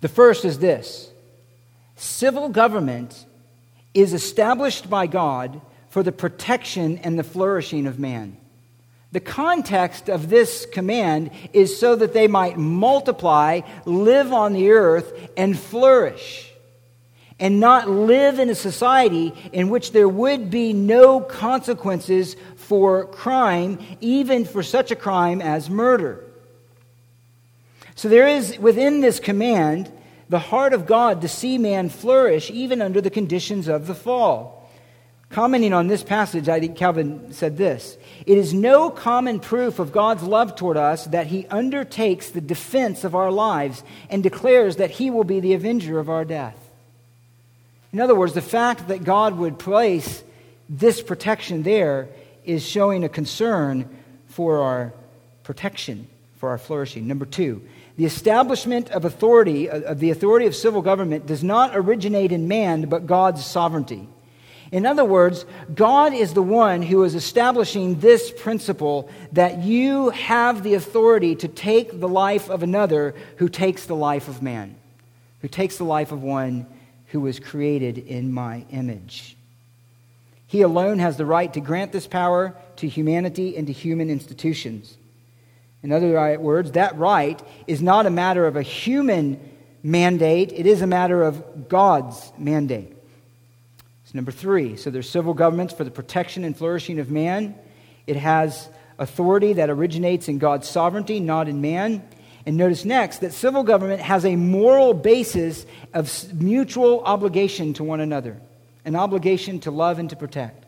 [0.01, 1.09] the first is this
[1.95, 3.25] civil government
[3.93, 8.37] is established by God for the protection and the flourishing of man.
[9.13, 15.29] The context of this command is so that they might multiply, live on the earth,
[15.37, 16.51] and flourish,
[17.39, 23.77] and not live in a society in which there would be no consequences for crime,
[23.99, 26.23] even for such a crime as murder.
[27.95, 29.91] So there is within this command
[30.29, 34.69] the heart of God to see man flourish even under the conditions of the fall.
[35.29, 39.91] Commenting on this passage, I think Calvin said this It is no common proof of
[39.91, 44.91] God's love toward us that he undertakes the defense of our lives and declares that
[44.91, 46.64] he will be the avenger of our death.
[47.95, 50.21] In other words, the fact that God would place
[50.67, 52.09] this protection there
[52.43, 53.87] is showing a concern
[54.27, 54.91] for our
[55.43, 56.05] protection,
[56.35, 57.07] for our flourishing.
[57.07, 57.61] Number two,
[57.95, 62.49] the establishment of authority, uh, of the authority of civil government, does not originate in
[62.49, 64.09] man, but God's sovereignty.
[64.73, 70.63] In other words, God is the one who is establishing this principle that you have
[70.63, 74.75] the authority to take the life of another who takes the life of man,
[75.39, 76.67] who takes the life of one
[77.07, 79.35] who was created in my image.
[80.47, 84.97] He alone has the right to grant this power to humanity and to human institutions.
[85.83, 89.39] In other words, that right is not a matter of a human
[89.83, 92.91] mandate, it is a matter of God's mandate.
[94.03, 94.77] It's number three.
[94.77, 97.55] So there's civil governments for the protection and flourishing of man.
[98.07, 102.07] It has authority that originates in God's sovereignty, not in man.
[102.45, 107.99] And notice next that civil government has a moral basis of mutual obligation to one
[107.99, 108.37] another
[108.85, 110.63] an obligation to love and to protect.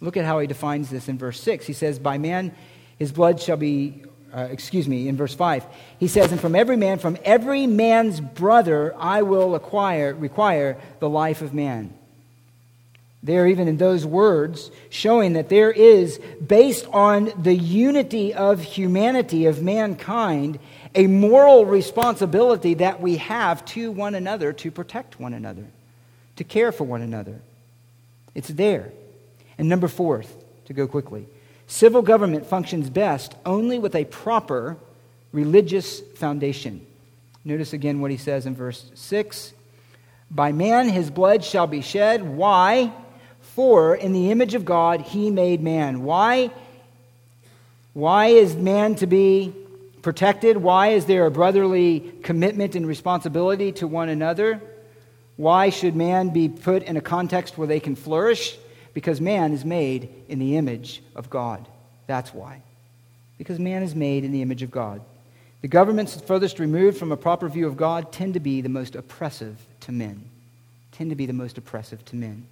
[0.00, 1.66] Look at how he defines this in verse 6.
[1.66, 2.54] He says, By man
[2.98, 5.66] his blood shall be, uh, excuse me, in verse 5.
[5.98, 11.08] He says, And from every man, from every man's brother, I will acquire, require the
[11.08, 11.92] life of man.
[13.22, 19.44] There, even in those words, showing that there is, based on the unity of humanity,
[19.44, 20.58] of mankind,
[20.94, 25.66] a moral responsibility that we have to one another to protect one another
[26.40, 27.38] to care for one another.
[28.34, 28.92] It's there.
[29.58, 30.24] And number four,
[30.64, 31.26] to go quickly,
[31.66, 34.78] civil government functions best only with a proper
[35.32, 36.86] religious foundation.
[37.44, 39.52] Notice again what he says in verse 6
[40.30, 42.22] By man his blood shall be shed.
[42.22, 42.90] Why?
[43.42, 46.04] For in the image of God he made man.
[46.04, 46.50] Why?
[47.92, 49.52] Why is man to be
[50.02, 50.56] protected?
[50.56, 54.60] Why is there a brotherly commitment and responsibility to one another?
[55.36, 58.58] Why should man be put in a context where they can flourish?
[58.92, 61.66] Because man is made in the image of God.
[62.06, 62.62] That's why.
[63.38, 65.00] Because man is made in the image of God.
[65.62, 68.96] The governments furthest removed from a proper view of God tend to be the most
[68.96, 70.24] oppressive to men.
[70.92, 72.46] Tend to be the most oppressive to men.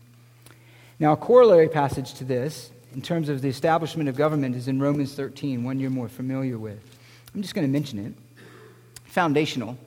[0.99, 4.81] Now, a corollary passage to this, in terms of the establishment of government, is in
[4.81, 6.98] Romans 13, one you're more familiar with.
[7.39, 8.15] I'm just going to mention it.
[9.05, 9.79] Foundational.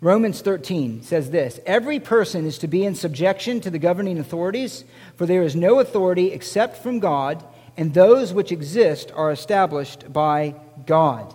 [0.00, 4.86] Romans 13 says this Every person is to be in subjection to the governing authorities,
[5.14, 7.44] for there is no authority except from God,
[7.76, 10.54] and those which exist are established by
[10.86, 11.34] God.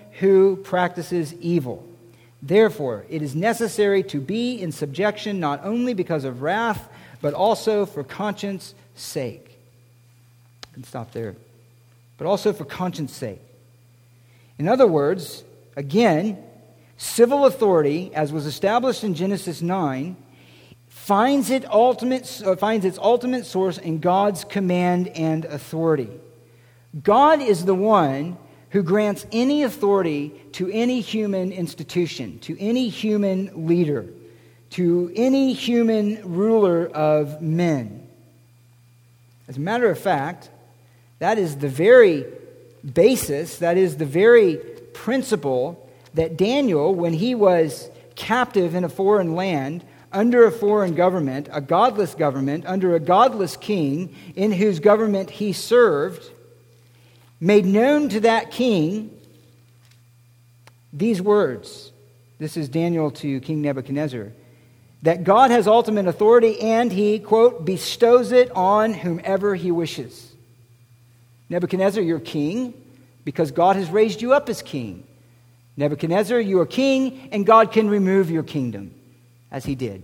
[0.19, 1.87] who practices evil.
[2.41, 6.89] Therefore, it is necessary to be in subjection not only because of wrath,
[7.21, 9.57] but also for conscience sake.
[10.69, 11.35] I can stop there.
[12.17, 13.39] But also for conscience sake.
[14.57, 15.43] In other words,
[15.75, 16.43] again,
[16.97, 20.15] civil authority, as was established in Genesis 9,
[20.87, 26.09] finds, it ultimate, uh, finds its ultimate source in God's command and authority.
[27.03, 28.37] God is the one
[28.71, 34.05] who grants any authority to any human institution, to any human leader,
[34.71, 38.07] to any human ruler of men.
[39.47, 40.49] As a matter of fact,
[41.19, 42.25] that is the very
[42.93, 44.55] basis, that is the very
[44.93, 51.49] principle that Daniel, when he was captive in a foreign land, under a foreign government,
[51.51, 56.31] a godless government, under a godless king in whose government he served,
[57.41, 59.17] made known to that king
[60.93, 61.91] these words.
[62.37, 64.31] This is Daniel to King Nebuchadnezzar.
[65.03, 70.31] That God has ultimate authority and he, quote, bestows it on whomever he wishes.
[71.49, 72.73] Nebuchadnezzar, you're king
[73.25, 75.03] because God has raised you up as king.
[75.75, 78.93] Nebuchadnezzar, you are king and God can remove your kingdom
[79.51, 80.03] as he did.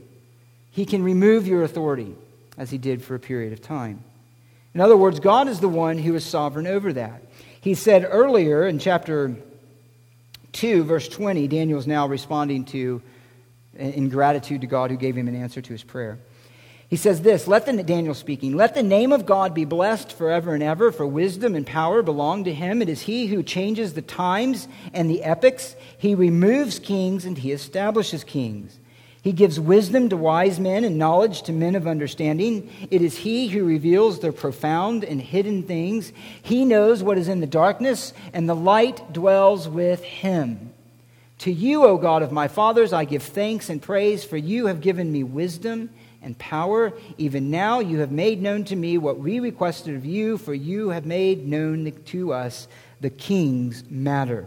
[0.71, 2.15] He can remove your authority
[2.57, 4.03] as he did for a period of time.
[4.73, 7.23] In other words, God is the one who is sovereign over that.
[7.67, 9.35] He said earlier in chapter
[10.53, 13.01] 2, verse 20, Daniel is now responding to
[13.75, 16.17] in gratitude to God who gave him an answer to his prayer.
[16.87, 20.53] He says this, let the Daniel speaking, let the name of God be blessed forever
[20.53, 22.81] and ever, for wisdom and power belong to him.
[22.81, 25.75] It is he who changes the times and the epochs.
[25.97, 28.79] He removes kings and he establishes kings.
[29.27, 32.71] He gives wisdom to wise men and knowledge to men of understanding.
[32.89, 36.13] It is He who reveals the profound and hidden things.
[36.41, 40.71] He knows what is in the darkness, and the light dwells with Him.
[41.39, 44.79] To you, O God of my fathers, I give thanks and praise, for you have
[44.79, 45.89] given me wisdom
[46.21, 46.93] and power.
[47.17, 50.91] Even now you have made known to me what we requested of you, for you
[50.91, 52.69] have made known to us
[53.01, 54.45] the king's matter.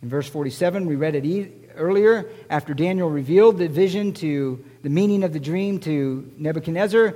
[0.00, 1.26] In verse 47, we read it
[1.78, 7.14] earlier, after Daniel revealed the vision to the meaning of the dream to Nebuchadnezzar,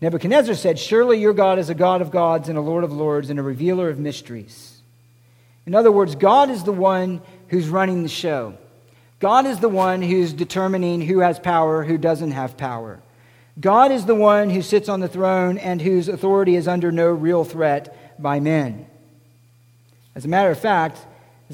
[0.00, 3.30] Nebuchadnezzar said, Surely your God is a God of gods and a Lord of lords
[3.30, 4.82] and a revealer of mysteries.
[5.66, 8.54] In other words, God is the one who's running the show.
[9.18, 13.00] God is the one who's determining who has power, who doesn't have power.
[13.58, 17.06] God is the one who sits on the throne and whose authority is under no
[17.08, 18.86] real threat by men.
[20.14, 20.98] As a matter of fact,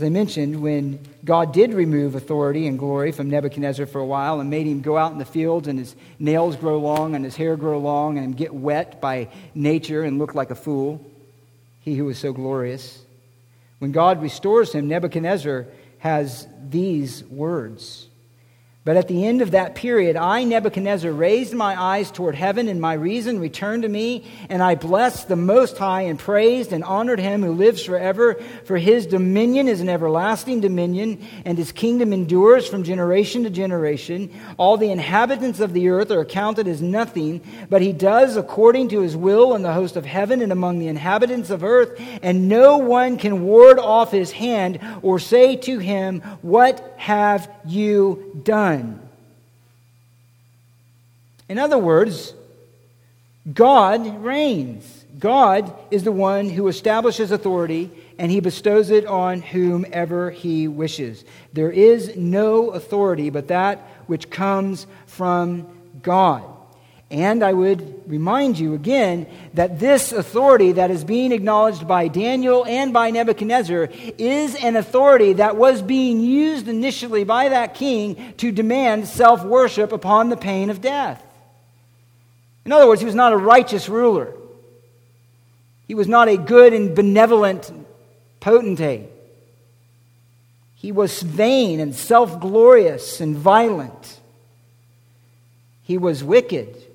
[0.01, 4.41] as I mentioned, when God did remove authority and glory from Nebuchadnezzar for a while
[4.41, 7.37] and made him go out in the fields and his nails grow long and his
[7.37, 11.05] hair grow long and get wet by nature and look like a fool,
[11.81, 13.03] he who was so glorious.
[13.79, 15.67] When God restores him, Nebuchadnezzar
[15.99, 18.09] has these words
[18.83, 22.81] but at the end of that period, I, Nebuchadnezzar, raised my eyes toward heaven, and
[22.81, 27.21] my reason returned to me, and I blessed the Most High, and praised and honored
[27.21, 28.43] him who lives forever.
[28.65, 34.31] For his dominion is an everlasting dominion, and his kingdom endures from generation to generation.
[34.57, 39.03] All the inhabitants of the earth are accounted as nothing, but he does according to
[39.03, 42.79] his will in the host of heaven and among the inhabitants of earth, and no
[42.79, 48.70] one can ward off his hand or say to him, What have you done?
[48.77, 49.09] Done.
[51.49, 52.35] In other words,
[53.53, 55.05] God reigns.
[55.19, 61.25] God is the one who establishes authority and he bestows it on whomever he wishes.
[61.53, 65.67] There is no authority but that which comes from
[66.03, 66.45] God.
[67.11, 72.65] And I would remind you again that this authority that is being acknowledged by Daniel
[72.65, 78.53] and by Nebuchadnezzar is an authority that was being used initially by that king to
[78.53, 81.21] demand self worship upon the pain of death.
[82.65, 84.33] In other words, he was not a righteous ruler,
[85.89, 87.73] he was not a good and benevolent
[88.39, 89.09] potentate.
[90.77, 94.21] He was vain and self glorious and violent.
[95.83, 96.87] He was wicked.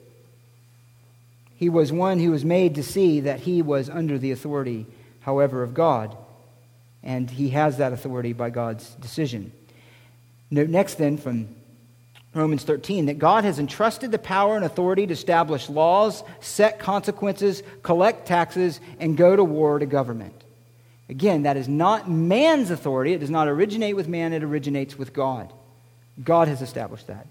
[1.56, 4.86] He was one who was made to see that he was under the authority,
[5.22, 6.16] however, of God.
[7.02, 9.52] And he has that authority by God's decision.
[10.52, 11.56] Note next, then, from
[12.34, 17.64] Romans 13, that God has entrusted the power and authority to establish laws, set consequences,
[17.84, 20.44] collect taxes, and go to war to government.
[21.08, 23.14] Again, that is not man's authority.
[23.14, 25.54] It does not originate with man, it originates with God.
[26.22, 27.28] God has established that.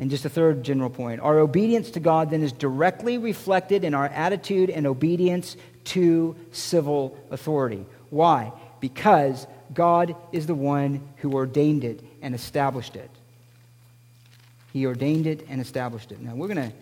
[0.00, 3.94] And just a third general point our obedience to God then is directly reflected in
[3.94, 7.84] our attitude and obedience to civil authority.
[8.08, 8.52] Why?
[8.80, 13.10] Because God is the one who ordained it and established it.
[14.72, 16.20] He ordained it and established it.
[16.20, 16.76] Now, we're going to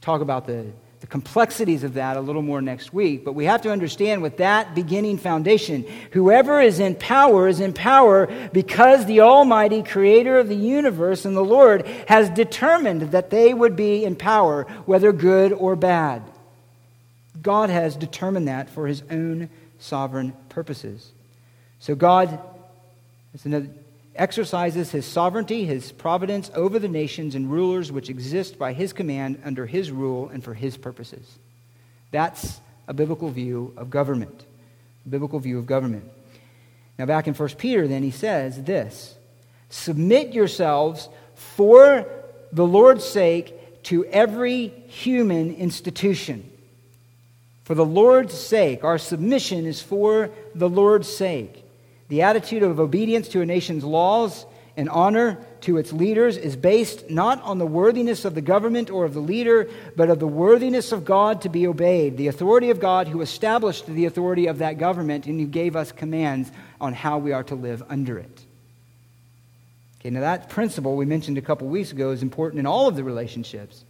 [0.00, 0.66] talk about the,
[1.02, 4.36] the complexities of that a little more next week, but we have to understand with
[4.36, 10.48] that beginning foundation, whoever is in power is in power because the Almighty Creator of
[10.48, 15.52] the universe and the Lord has determined that they would be in power, whether good
[15.52, 16.22] or bad.
[17.42, 19.50] God has determined that for his own
[19.80, 21.10] sovereign purposes.
[21.80, 22.38] So God
[24.14, 29.40] exercises his sovereignty, his providence over the nations and rulers which exist by his command
[29.44, 31.38] under his rule and for his purposes.
[32.10, 34.44] That's a biblical view of government.
[35.08, 36.10] Biblical view of government.
[36.98, 39.16] Now, back in 1 Peter, then, he says this
[39.70, 42.06] Submit yourselves for
[42.52, 46.48] the Lord's sake to every human institution
[47.64, 48.84] for the Lord's sake.
[48.84, 51.61] Our submission is for the Lord's sake.
[52.12, 54.44] The attitude of obedience to a nation's laws
[54.76, 59.06] and honor to its leaders is based not on the worthiness of the government or
[59.06, 62.80] of the leader, but of the worthiness of God to be obeyed, the authority of
[62.80, 66.52] God who established the authority of that government and who gave us commands
[66.82, 68.44] on how we are to live under it.
[69.98, 72.96] Okay, now that principle we mentioned a couple weeks ago is important in all of
[72.96, 73.86] the relationships.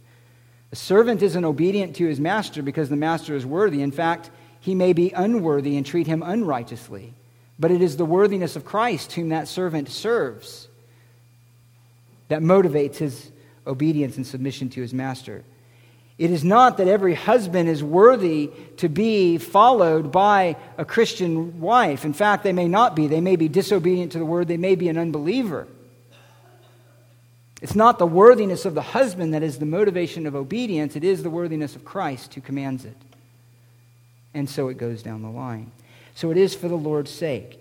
[0.71, 3.81] A servant isn't obedient to his master because the master is worthy.
[3.81, 4.29] In fact,
[4.61, 7.15] he may be unworthy and treat him unrighteously.
[7.59, 10.67] But it is the worthiness of Christ whom that servant serves
[12.27, 13.31] that motivates his
[13.67, 15.43] obedience and submission to his master.
[16.17, 22.05] It is not that every husband is worthy to be followed by a Christian wife.
[22.05, 23.07] In fact, they may not be.
[23.07, 25.67] They may be disobedient to the word, they may be an unbeliever.
[27.61, 31.23] It's not the worthiness of the husband that is the motivation of obedience, it is
[31.23, 32.97] the worthiness of Christ who commands it.
[34.33, 35.71] And so it goes down the line.
[36.15, 37.59] So it is for the Lord's sake.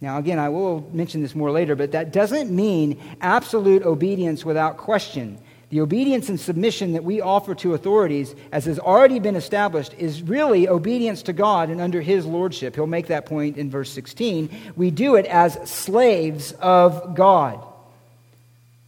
[0.00, 4.76] Now, again, I will mention this more later, but that doesn't mean absolute obedience without
[4.76, 5.38] question.
[5.70, 10.22] The obedience and submission that we offer to authorities, as has already been established, is
[10.22, 12.74] really obedience to God and under His lordship.
[12.74, 14.50] He'll make that point in verse 16.
[14.76, 17.64] We do it as slaves of God.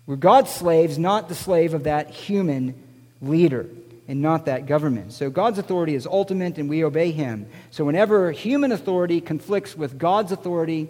[0.06, 2.74] We're God's slaves, not the slave of that human
[3.22, 3.66] leader
[4.09, 5.12] and not that government.
[5.12, 7.48] So God's authority is ultimate and we obey him.
[7.70, 10.88] So whenever human authority conflicts with God's authority,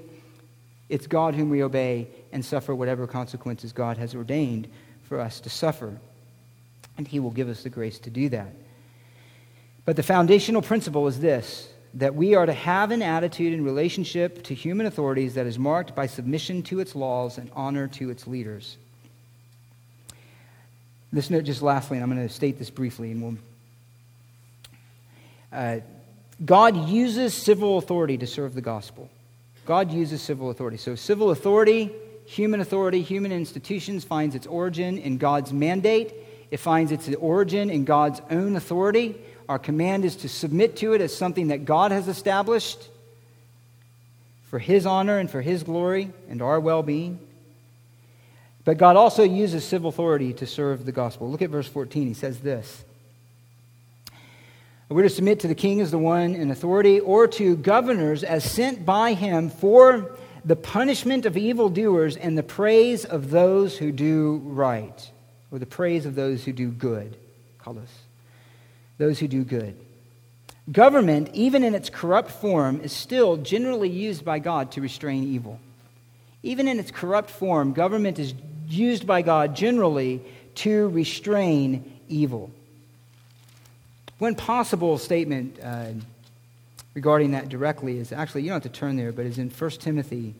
[0.88, 4.68] it's God whom we obey and suffer whatever consequences God has ordained
[5.04, 5.98] for us to suffer.
[6.98, 8.54] And he will give us the grace to do that.
[9.84, 14.42] But the foundational principle is this that we are to have an attitude in relationship
[14.42, 18.26] to human authorities that is marked by submission to its laws and honor to its
[18.26, 18.76] leaders.
[21.12, 23.36] This note, just lastly, and I'm going to state this briefly, and we'll.
[25.52, 25.80] Uh,
[26.44, 29.08] God uses civil authority to serve the gospel.
[29.64, 30.76] God uses civil authority.
[30.76, 31.90] So, civil authority,
[32.26, 36.12] human authority, human institutions finds its origin in God's mandate.
[36.50, 39.16] It finds its origin in God's own authority.
[39.48, 42.88] Our command is to submit to it as something that God has established
[44.50, 47.18] for His honor and for His glory and our well being.
[48.66, 51.30] But God also uses civil authority to serve the gospel.
[51.30, 52.08] Look at verse 14.
[52.08, 52.84] He says this
[54.88, 58.44] We're to submit to the king as the one in authority, or to governors as
[58.44, 64.42] sent by him for the punishment of evildoers and the praise of those who do
[64.44, 65.10] right,
[65.52, 67.16] or the praise of those who do good.
[67.58, 68.00] Call us
[68.98, 69.76] those who do good.
[70.72, 75.60] Government, even in its corrupt form, is still generally used by God to restrain evil.
[76.42, 78.34] Even in its corrupt form, government is
[78.68, 80.20] used by God generally
[80.56, 82.50] to restrain evil.
[84.18, 85.88] One possible statement uh,
[86.94, 89.70] regarding that directly is actually, you don't have to turn there, but is in 1
[89.72, 90.34] Timothy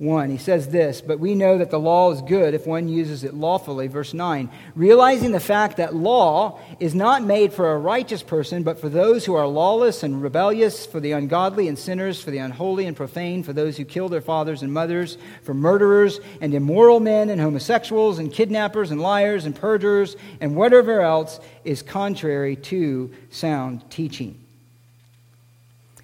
[0.00, 0.30] 1.
[0.30, 3.34] He says this, but we know that the law is good if one uses it
[3.34, 3.86] lawfully.
[3.86, 4.48] Verse 9.
[4.74, 9.26] Realizing the fact that law is not made for a righteous person, but for those
[9.26, 13.42] who are lawless and rebellious, for the ungodly and sinners, for the unholy and profane,
[13.42, 18.18] for those who kill their fathers and mothers, for murderers and immoral men and homosexuals
[18.18, 24.40] and kidnappers and liars and perjurers and whatever else is contrary to sound teaching.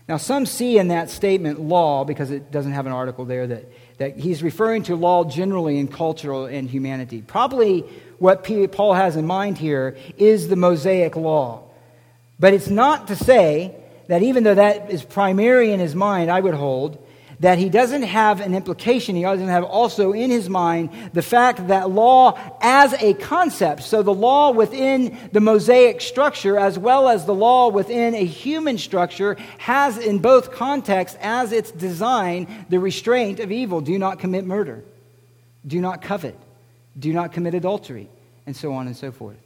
[0.07, 3.65] Now, some see in that statement law, because it doesn't have an article there, that
[3.99, 7.23] that he's referring to law generally in cultural and humanity.
[7.23, 7.81] Probably
[8.19, 11.63] what Paul has in mind here is the Mosaic law.
[12.39, 13.75] But it's not to say
[14.09, 17.05] that even though that is primary in his mind, I would hold,
[17.41, 21.69] that he doesn't have an implication, he doesn't have also in his mind the fact
[21.69, 27.27] that law as a concept, so the law within the Mosaic structure as well as
[27.27, 33.41] the law within a human structure, has in both contexts as its design the restraint
[33.41, 33.81] of evil.
[33.81, 34.83] Do not commit murder,
[35.67, 36.39] do not covet,
[36.99, 38.09] do not commit adultery,
[38.47, 39.46] and so on and so forth.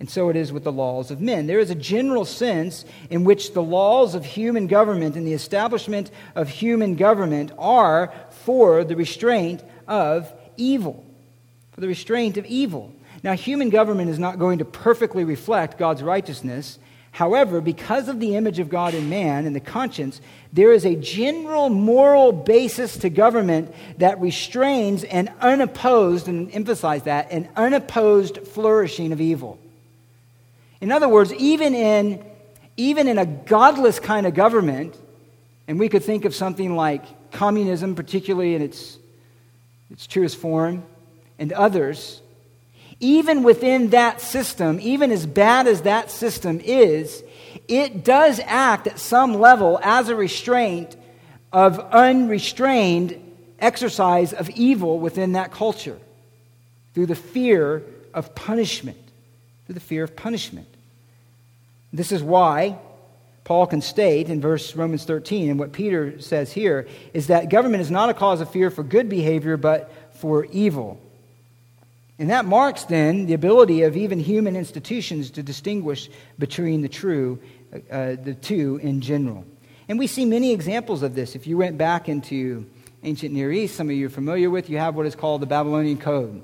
[0.00, 1.46] And so it is with the laws of men.
[1.46, 6.10] There is a general sense in which the laws of human government and the establishment
[6.34, 11.04] of human government are for the restraint of evil.
[11.72, 12.92] For the restraint of evil.
[13.22, 16.78] Now, human government is not going to perfectly reflect God's righteousness.
[17.12, 20.20] However, because of the image of God in man and the conscience,
[20.52, 27.30] there is a general moral basis to government that restrains an unopposed, and emphasize that,
[27.30, 29.58] an unopposed flourishing of evil.
[30.84, 32.22] In other words, even in,
[32.76, 34.94] even in a godless kind of government,
[35.66, 38.98] and we could think of something like communism, particularly in its,
[39.90, 40.84] its truest form,
[41.38, 42.20] and others,
[43.00, 47.24] even within that system, even as bad as that system is,
[47.66, 50.96] it does act at some level as a restraint
[51.50, 53.18] of unrestrained
[53.58, 55.96] exercise of evil within that culture
[56.92, 57.82] through the fear
[58.12, 58.98] of punishment.
[59.64, 60.68] Through the fear of punishment.
[61.94, 62.76] This is why
[63.44, 67.82] Paul can state in verse Romans 13, and what Peter says here, is that government
[67.82, 71.00] is not a cause of fear for good behavior, but for evil.
[72.18, 77.38] And that marks then the ability of even human institutions to distinguish between the true,
[77.72, 79.44] uh, the two in general.
[79.88, 81.36] And we see many examples of this.
[81.36, 82.66] If you went back into
[83.04, 85.46] ancient Near East, some of you are familiar with, you have what is called the
[85.46, 86.42] Babylonian Code.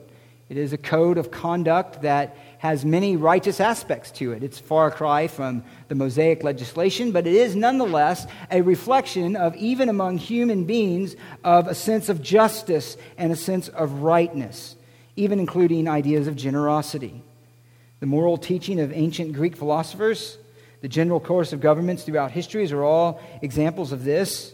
[0.48, 4.42] It is a code of conduct that has many righteous aspects to it.
[4.42, 9.88] It's far cry from the Mosaic legislation, but it is nonetheless a reflection of, even
[9.88, 14.76] among human beings, of a sense of justice and a sense of rightness,
[15.16, 17.22] even including ideas of generosity.
[18.00, 20.36] The moral teaching of ancient Greek philosophers,
[20.82, 24.52] the general course of governments throughout histories are all examples of this.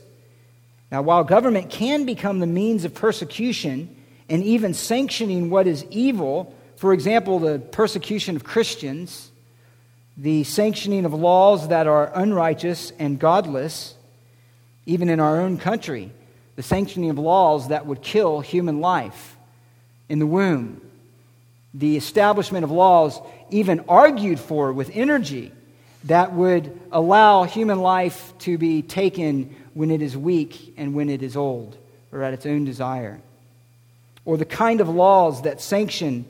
[0.92, 3.96] Now, while government can become the means of persecution
[4.28, 9.30] and even sanctioning what is evil, for example, the persecution of Christians,
[10.16, 13.94] the sanctioning of laws that are unrighteous and godless,
[14.84, 16.12] even in our own country,
[16.54, 19.36] the sanctioning of laws that would kill human life
[20.08, 20.80] in the womb,
[21.72, 23.20] the establishment of laws
[23.50, 25.52] even argued for with energy
[26.04, 31.22] that would allow human life to be taken when it is weak and when it
[31.22, 31.76] is old
[32.12, 33.20] or at its own desire.
[34.24, 36.24] Or the kind of laws that sanction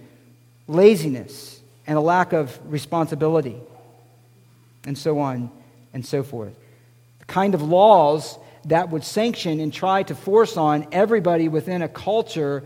[0.69, 3.57] laziness, and a lack of responsibility,
[4.85, 5.51] and so on
[5.93, 6.55] and so forth.
[7.21, 11.89] The kind of laws that would sanction and try to force on everybody within a
[11.89, 12.65] culture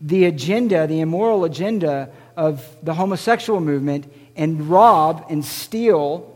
[0.00, 6.26] the agenda, the immoral agenda of the homosexual movement, and rob and steal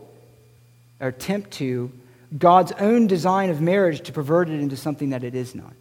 [0.99, 1.91] or attempt to
[2.37, 5.73] God's own design of marriage to pervert it into something that it is not.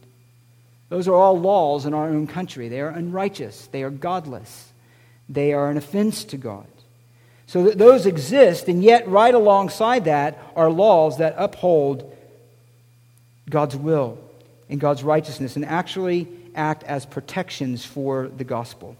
[0.88, 2.68] Those are all laws in our own country.
[2.68, 4.72] They are unrighteous, they are godless
[5.28, 6.66] they are an offense to God.
[7.46, 12.16] So that those exist, and yet, right alongside that are laws that uphold
[13.48, 14.18] God's will
[14.68, 18.96] and God's righteousness and actually act as protections for the gospel.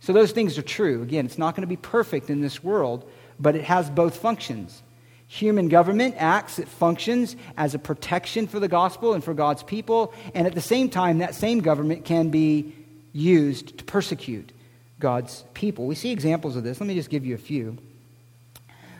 [0.00, 1.02] So, those things are true.
[1.02, 3.08] Again, it's not going to be perfect in this world,
[3.38, 4.82] but it has both functions.
[5.28, 10.12] Human government acts, it functions as a protection for the gospel and for God's people,
[10.34, 12.74] and at the same time, that same government can be
[13.12, 14.52] used to persecute
[14.98, 15.86] God's people.
[15.86, 16.80] We see examples of this.
[16.80, 17.78] Let me just give you a few.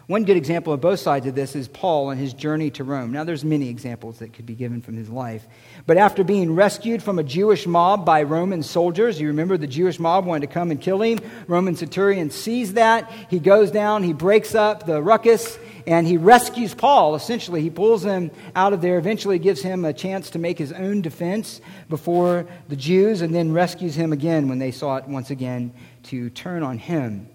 [0.09, 3.11] One good example of both sides of this is Paul and his journey to Rome.
[3.11, 5.45] Now, there's many examples that could be given from his life.
[5.85, 9.99] But after being rescued from a Jewish mob by Roman soldiers, you remember the Jewish
[9.99, 11.19] mob wanted to come and kill him.
[11.49, 13.11] Roman centurion sees that.
[13.29, 17.15] He goes down, he breaks up the ruckus, and he rescues Paul.
[17.15, 20.73] Essentially, he pulls him out of there, eventually gives him a chance to make his
[20.73, 25.73] own defense before the Jews, and then rescues him again when they sought once again
[26.05, 27.29] to turn on him.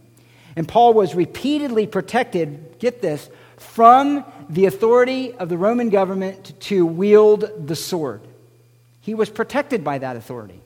[0.55, 6.85] And Paul was repeatedly protected, get this, from the authority of the Roman government to
[6.85, 8.21] wield the sword.
[8.99, 10.59] He was protected by that authority.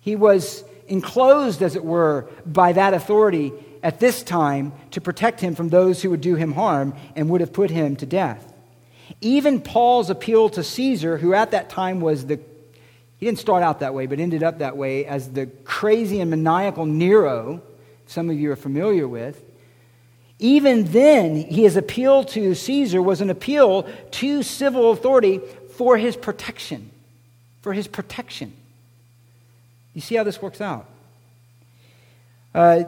[0.00, 3.52] He was enclosed, as it were, by that authority
[3.82, 7.40] at this time to protect him from those who would do him harm and would
[7.40, 8.52] have put him to death.
[9.20, 12.40] Even Paul's appeal to Caesar, who at that time was the
[13.18, 16.30] he didn't start out that way, but ended up that way as the crazy and
[16.30, 17.60] maniacal Nero,
[18.06, 19.42] some of you are familiar with.
[20.38, 26.90] Even then, his appeal to Caesar was an appeal to civil authority for his protection.
[27.62, 28.52] For his protection.
[29.94, 30.86] You see how this works out?
[32.54, 32.84] Uh,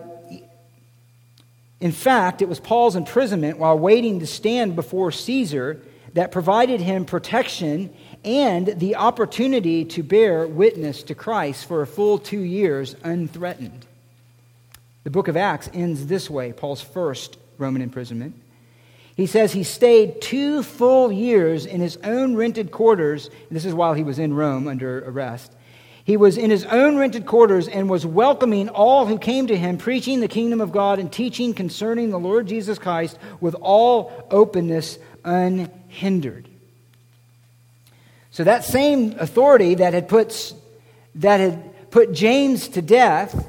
[1.81, 5.81] in fact, it was Paul's imprisonment while waiting to stand before Caesar
[6.13, 7.91] that provided him protection
[8.25, 13.87] and the opportunity to bear witness to Christ for a full two years unthreatened.
[15.05, 18.35] The book of Acts ends this way Paul's first Roman imprisonment.
[19.17, 23.31] He says he stayed two full years in his own rented quarters.
[23.51, 25.53] This is while he was in Rome under arrest.
[26.05, 29.79] He was in his own rented quarters and was welcoming all who came to him,
[29.79, 34.99] preaching the kingdom of God and teaching concerning the Lord Jesus Christ with all openness
[35.25, 36.49] unhindered.
[38.31, 40.55] So that same authority that had put,
[41.17, 43.49] that had put James to death,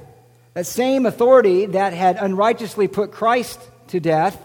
[0.54, 4.44] that same authority that had unrighteously put Christ to death,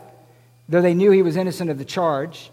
[0.68, 2.50] though they knew he was innocent of the charge,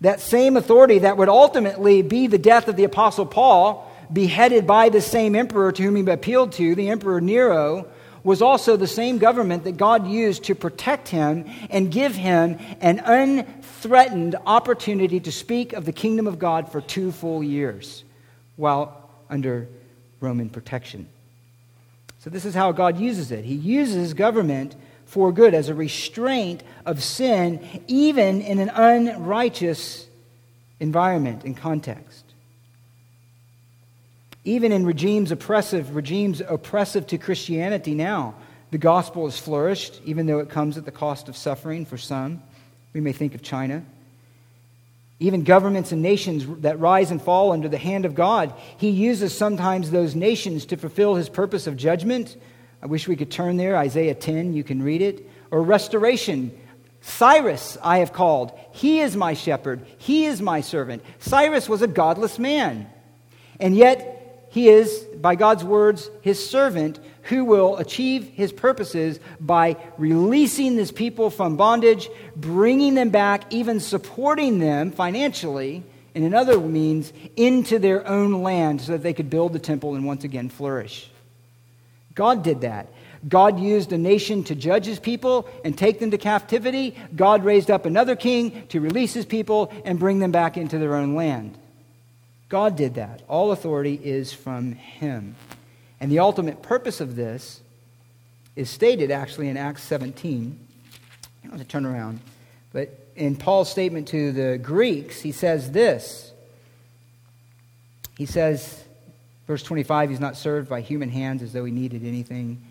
[0.00, 4.88] that same authority that would ultimately be the death of the Apostle Paul, beheaded by
[4.88, 7.86] the same emperor to whom he appealed to, the Emperor Nero,
[8.22, 12.98] was also the same government that God used to protect him and give him an
[12.98, 18.02] unthreatened opportunity to speak of the kingdom of God for two full years
[18.56, 19.68] while under
[20.20, 21.08] Roman protection.
[22.18, 23.44] So, this is how God uses it.
[23.44, 30.08] He uses government for good as a restraint of sin, even in an unrighteous
[30.80, 32.25] environment and context.
[34.46, 38.36] Even in regimes oppressive, regimes oppressive to Christianity now,
[38.70, 42.40] the gospel has flourished, even though it comes at the cost of suffering for some.
[42.92, 43.84] We may think of China.
[45.18, 49.36] Even governments and nations that rise and fall under the hand of God, He uses
[49.36, 52.36] sometimes those nations to fulfill His purpose of judgment.
[52.80, 53.76] I wish we could turn there.
[53.76, 55.28] Isaiah 10, you can read it.
[55.50, 56.56] Or restoration.
[57.00, 58.56] Cyrus I have called.
[58.70, 59.84] He is my shepherd.
[59.98, 61.02] He is my servant.
[61.18, 62.88] Cyrus was a godless man.
[63.58, 64.15] And yet,
[64.56, 70.90] he is, by God's words, his servant who will achieve his purposes by releasing this
[70.90, 75.82] people from bondage, bringing them back, even supporting them financially,
[76.14, 79.94] and in other means, into their own land so that they could build the temple
[79.94, 81.10] and once again flourish.
[82.14, 82.88] God did that.
[83.28, 86.96] God used a nation to judge his people and take them to captivity.
[87.14, 90.94] God raised up another king to release his people and bring them back into their
[90.94, 91.58] own land.
[92.48, 93.22] God did that.
[93.28, 95.34] All authority is from Him.
[96.00, 97.60] And the ultimate purpose of this
[98.54, 100.58] is stated actually in Acts 17.
[101.42, 102.20] I don't have to turn around.
[102.72, 106.32] But in Paul's statement to the Greeks, he says this.
[108.16, 108.84] He says,
[109.46, 112.62] verse 25, he's not served by human hands as though he needed anything.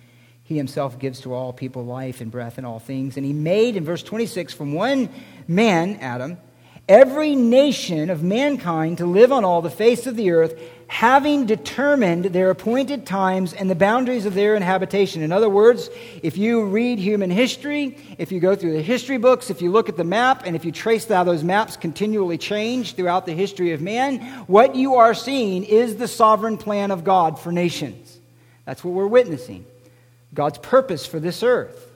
[0.43, 3.17] He himself gives to all people life and breath and all things.
[3.17, 5.09] And he made, in verse 26, from one
[5.47, 6.37] man, Adam,
[6.87, 12.25] every nation of mankind to live on all the face of the earth, having determined
[12.25, 15.23] their appointed times and the boundaries of their inhabitation.
[15.23, 15.89] In other words,
[16.21, 19.89] if you read human history, if you go through the history books, if you look
[19.89, 23.71] at the map, and if you trace how those maps continually change throughout the history
[23.71, 28.19] of man, what you are seeing is the sovereign plan of God for nations.
[28.65, 29.65] That's what we're witnessing.
[30.35, 31.91] God's purpose for this earth.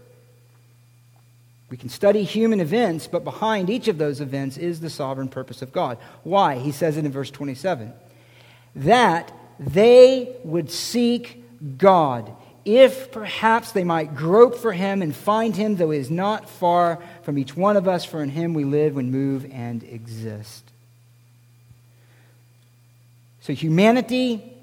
[1.70, 5.62] We can study human events, but behind each of those events is the sovereign purpose
[5.62, 5.98] of God.
[6.24, 6.58] Why?
[6.58, 7.94] He says it in verse 27
[8.76, 11.44] that they would seek
[11.78, 12.32] God,
[12.66, 17.00] if perhaps they might grope for him and find him, though he is not far
[17.24, 20.64] from each one of us, for in him we live and move and exist.
[23.42, 24.54] So, humanity,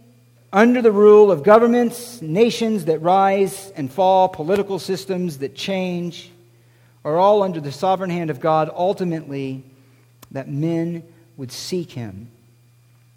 [0.52, 6.30] under the rule of governments, nations that rise and fall, political systems that change,
[7.06, 9.62] are all under the sovereign hand of God, ultimately,
[10.32, 11.04] that men
[11.36, 12.28] would seek him.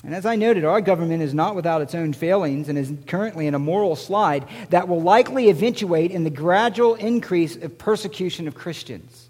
[0.04, 3.48] And as I noted, our government is not without its own failings and is currently
[3.48, 8.54] in a moral slide that will likely eventuate in the gradual increase of persecution of
[8.54, 9.28] Christians.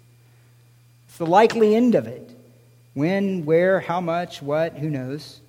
[1.08, 2.30] It's the likely end of it.
[2.92, 5.40] When, where, how much, what, who knows.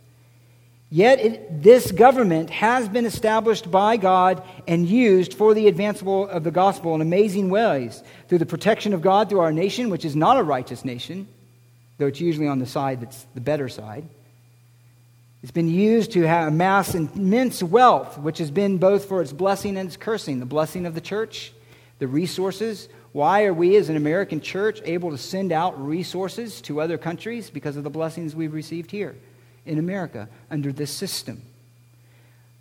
[0.94, 6.44] Yet it, this government has been established by God and used for the advancement of
[6.44, 10.18] the gospel in amazing ways through the protection of God through our nation, which is
[10.18, 11.30] not a righteous nation,
[11.98, 14.04] though it's usually on the side that's the better side.
[15.42, 19.88] It's been used to amass immense wealth, which has been both for its blessing and
[19.88, 20.42] its cursing.
[20.42, 21.54] The blessing of the church,
[22.00, 22.90] the resources.
[23.14, 27.50] Why are we as an American church able to send out resources to other countries?
[27.50, 29.16] Because of the blessings we've received here
[29.66, 31.42] in America under this system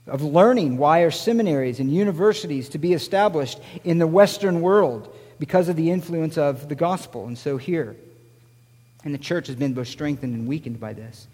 [0.07, 0.77] of learning.
[0.77, 5.15] Why are seminaries and universities to be established in the Western world?
[5.39, 7.27] Because of the influence of the gospel.
[7.27, 7.97] And so here.
[9.05, 11.27] And the church has been both strengthened and weakened by this.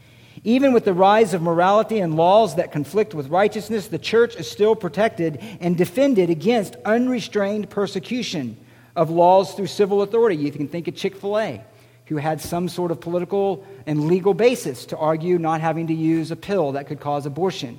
[0.44, 4.48] Even with the rise of morality and laws that conflict with righteousness, the church is
[4.48, 8.56] still protected and defended against unrestrained persecution
[8.94, 10.36] of laws through civil authority.
[10.36, 11.64] You can think of Chick fil A,
[12.06, 16.30] who had some sort of political and legal basis to argue not having to use
[16.30, 17.78] a pill that could cause abortion.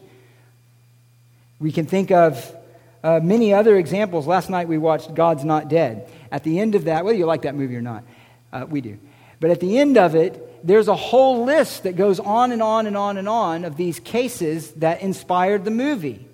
[1.59, 2.55] We can think of
[3.03, 4.27] uh, many other examples.
[4.27, 6.09] Last night we watched God's Not Dead.
[6.31, 8.03] At the end of that, whether you like that movie or not,
[8.51, 8.99] uh, we do.
[9.39, 12.87] But at the end of it, there's a whole list that goes on and on
[12.87, 16.27] and on and on of these cases that inspired the movie.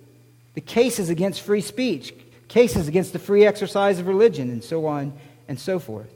[0.55, 2.13] The cases against free speech,
[2.47, 5.13] cases against the free exercise of religion, and so on
[5.47, 6.09] and so forth.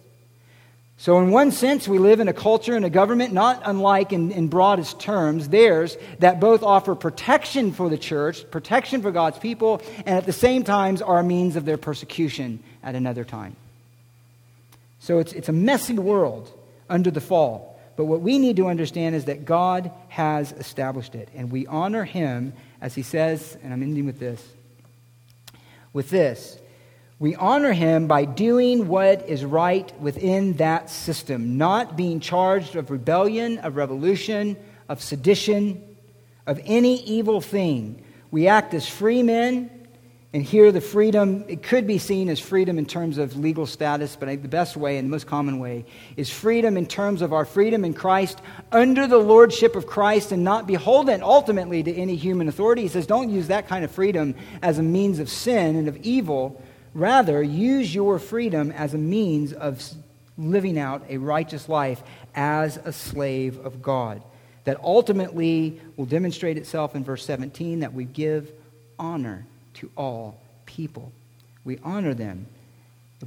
[0.99, 4.31] So, in one sense, we live in a culture and a government not unlike, in,
[4.31, 9.79] in broadest terms, theirs, that both offer protection for the church, protection for God's people,
[10.07, 13.55] and at the same time are a means of their persecution at another time.
[14.99, 16.51] So, it's, it's a messy world
[16.89, 17.79] under the fall.
[17.95, 22.05] But what we need to understand is that God has established it, and we honor
[22.05, 24.43] Him, as He says, and I'm ending with this.
[25.93, 26.57] With this,
[27.19, 32.91] we honor Him by doing what is right within that system, not being charged of
[32.91, 34.55] rebellion, of revolution,
[34.87, 35.83] of sedition,
[36.45, 38.03] of any evil thing.
[38.29, 39.71] We act as free men
[40.33, 44.17] and here, the freedom, it could be seen as freedom in terms of legal status,
[44.17, 45.85] but the best way and the most common way
[46.17, 48.41] is freedom in terms of our freedom in Christ
[48.71, 52.81] under the lordship of Christ and not beholden ultimately to any human authority.
[52.81, 55.95] He says, don't use that kind of freedom as a means of sin and of
[55.97, 56.61] evil.
[56.97, 59.87] Rather, use your freedom as a means of
[60.35, 62.01] living out a righteous life
[62.33, 64.23] as a slave of God.
[64.63, 68.51] That ultimately will demonstrate itself in verse 17 that we give
[68.97, 69.45] honor
[69.75, 71.11] to all people.
[71.63, 72.47] We honor them.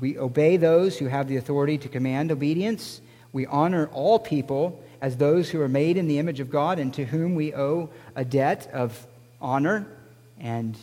[0.01, 3.01] We obey those who have the authority to command obedience.
[3.33, 6.93] We honor all people as those who are made in the image of God and
[6.95, 9.07] to whom we owe a debt of
[9.41, 9.87] honor
[10.41, 10.77] and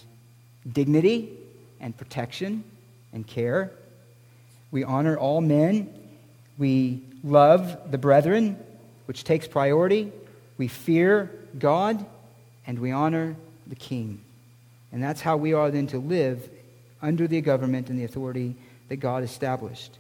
[0.71, 1.33] dignity
[1.81, 2.63] and protection
[3.13, 3.71] and care.
[4.71, 5.93] We honor all men.
[6.57, 8.57] We love the brethren,
[9.05, 10.11] which takes priority.
[10.57, 12.05] We fear God,
[12.65, 13.35] and we honor
[13.67, 14.21] the king.
[14.91, 16.49] And that's how we are then to live
[17.01, 18.55] under the government and the authority
[18.89, 19.97] that God established.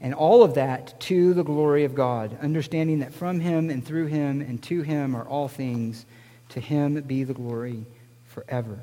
[0.00, 4.06] And all of that to the glory of God, understanding that from Him and through
[4.06, 6.06] Him and to Him are all things.
[6.50, 7.84] To Him be the glory
[8.28, 8.78] forever.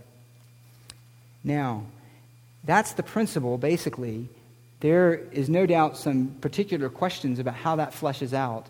[1.44, 1.86] Now,
[2.68, 4.30] that's the principle, basically.
[4.82, 8.68] There is no doubt some particular questions about how that fleshes out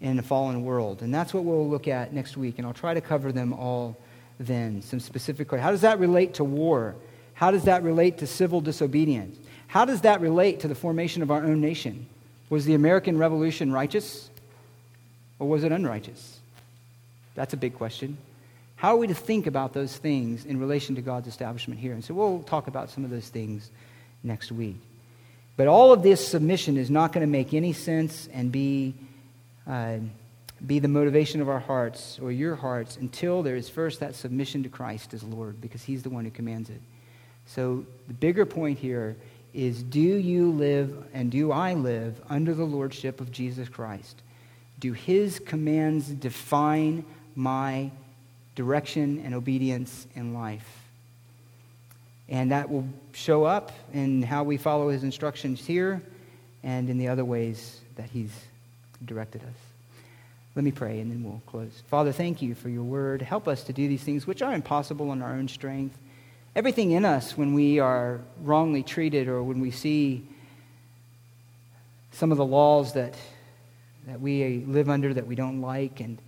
[0.00, 1.02] in a fallen world.
[1.02, 2.58] And that's what we'll look at next week.
[2.58, 3.96] And I'll try to cover them all
[4.38, 4.82] then?
[4.82, 5.50] Some specific.
[5.50, 6.96] How does that relate to war?
[7.34, 9.38] How does that relate to civil disobedience?
[9.66, 12.06] How does that relate to the formation of our own nation?
[12.48, 14.28] Was the American Revolution righteous
[15.38, 16.38] or was it unrighteous?
[17.34, 18.18] That's a big question.
[18.80, 21.92] How are we to think about those things in relation to God's establishment here?
[21.92, 23.70] And so we'll talk about some of those things
[24.22, 24.78] next week.
[25.58, 28.94] But all of this submission is not going to make any sense and be
[29.66, 29.98] uh,
[30.66, 34.62] be the motivation of our hearts or your hearts until there is first that submission
[34.62, 36.80] to Christ as Lord, because He's the one who commands it.
[37.44, 39.14] So the bigger point here
[39.52, 44.22] is do you live and do I live under the lordship of Jesus Christ?
[44.78, 47.04] Do His commands define
[47.36, 47.90] my
[48.54, 50.84] direction and obedience in life?
[52.28, 56.00] And that will show up in how we follow His instructions here
[56.62, 58.32] and in the other ways that He's
[59.04, 59.70] directed us.
[60.54, 61.82] Let me pray and then we'll close.
[61.88, 63.22] Father, thank you for your word.
[63.22, 65.96] Help us to do these things which are impossible in our own strength.
[66.56, 70.26] Everything in us when we are wrongly treated or when we see
[72.12, 73.14] some of the laws that,
[74.08, 76.18] that we live under that we don't like and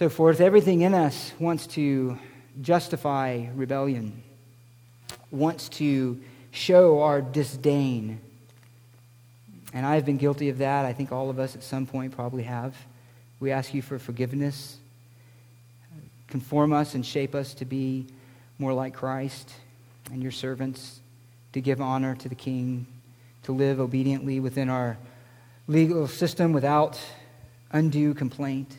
[0.00, 2.18] so forth, everything in us wants to
[2.62, 4.22] justify rebellion,
[5.30, 6.18] wants to
[6.52, 8.18] show our disdain.
[9.74, 10.86] And I've been guilty of that.
[10.86, 12.74] I think all of us at some point probably have.
[13.40, 14.78] We ask you for forgiveness.
[16.28, 18.06] Conform us and shape us to be
[18.58, 19.52] more like Christ
[20.10, 21.00] and your servants,
[21.52, 22.86] to give honor to the King,
[23.42, 24.96] to live obediently within our
[25.68, 26.98] legal system without
[27.70, 28.78] undue complaint,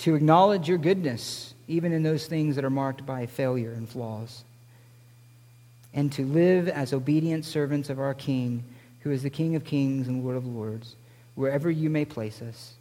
[0.00, 4.44] to acknowledge your goodness, even in those things that are marked by failure and flaws,
[5.92, 8.64] and to live as obedient servants of our King,
[9.00, 10.96] who is the King of kings and Lord of lords,
[11.34, 12.74] wherever you may place us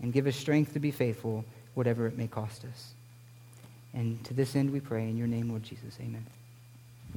[0.00, 1.44] and give us strength to be faithful,
[1.74, 2.92] whatever it may cost us.
[3.92, 5.98] And to this end we pray in your name, Lord Jesus.
[6.00, 6.24] Amen.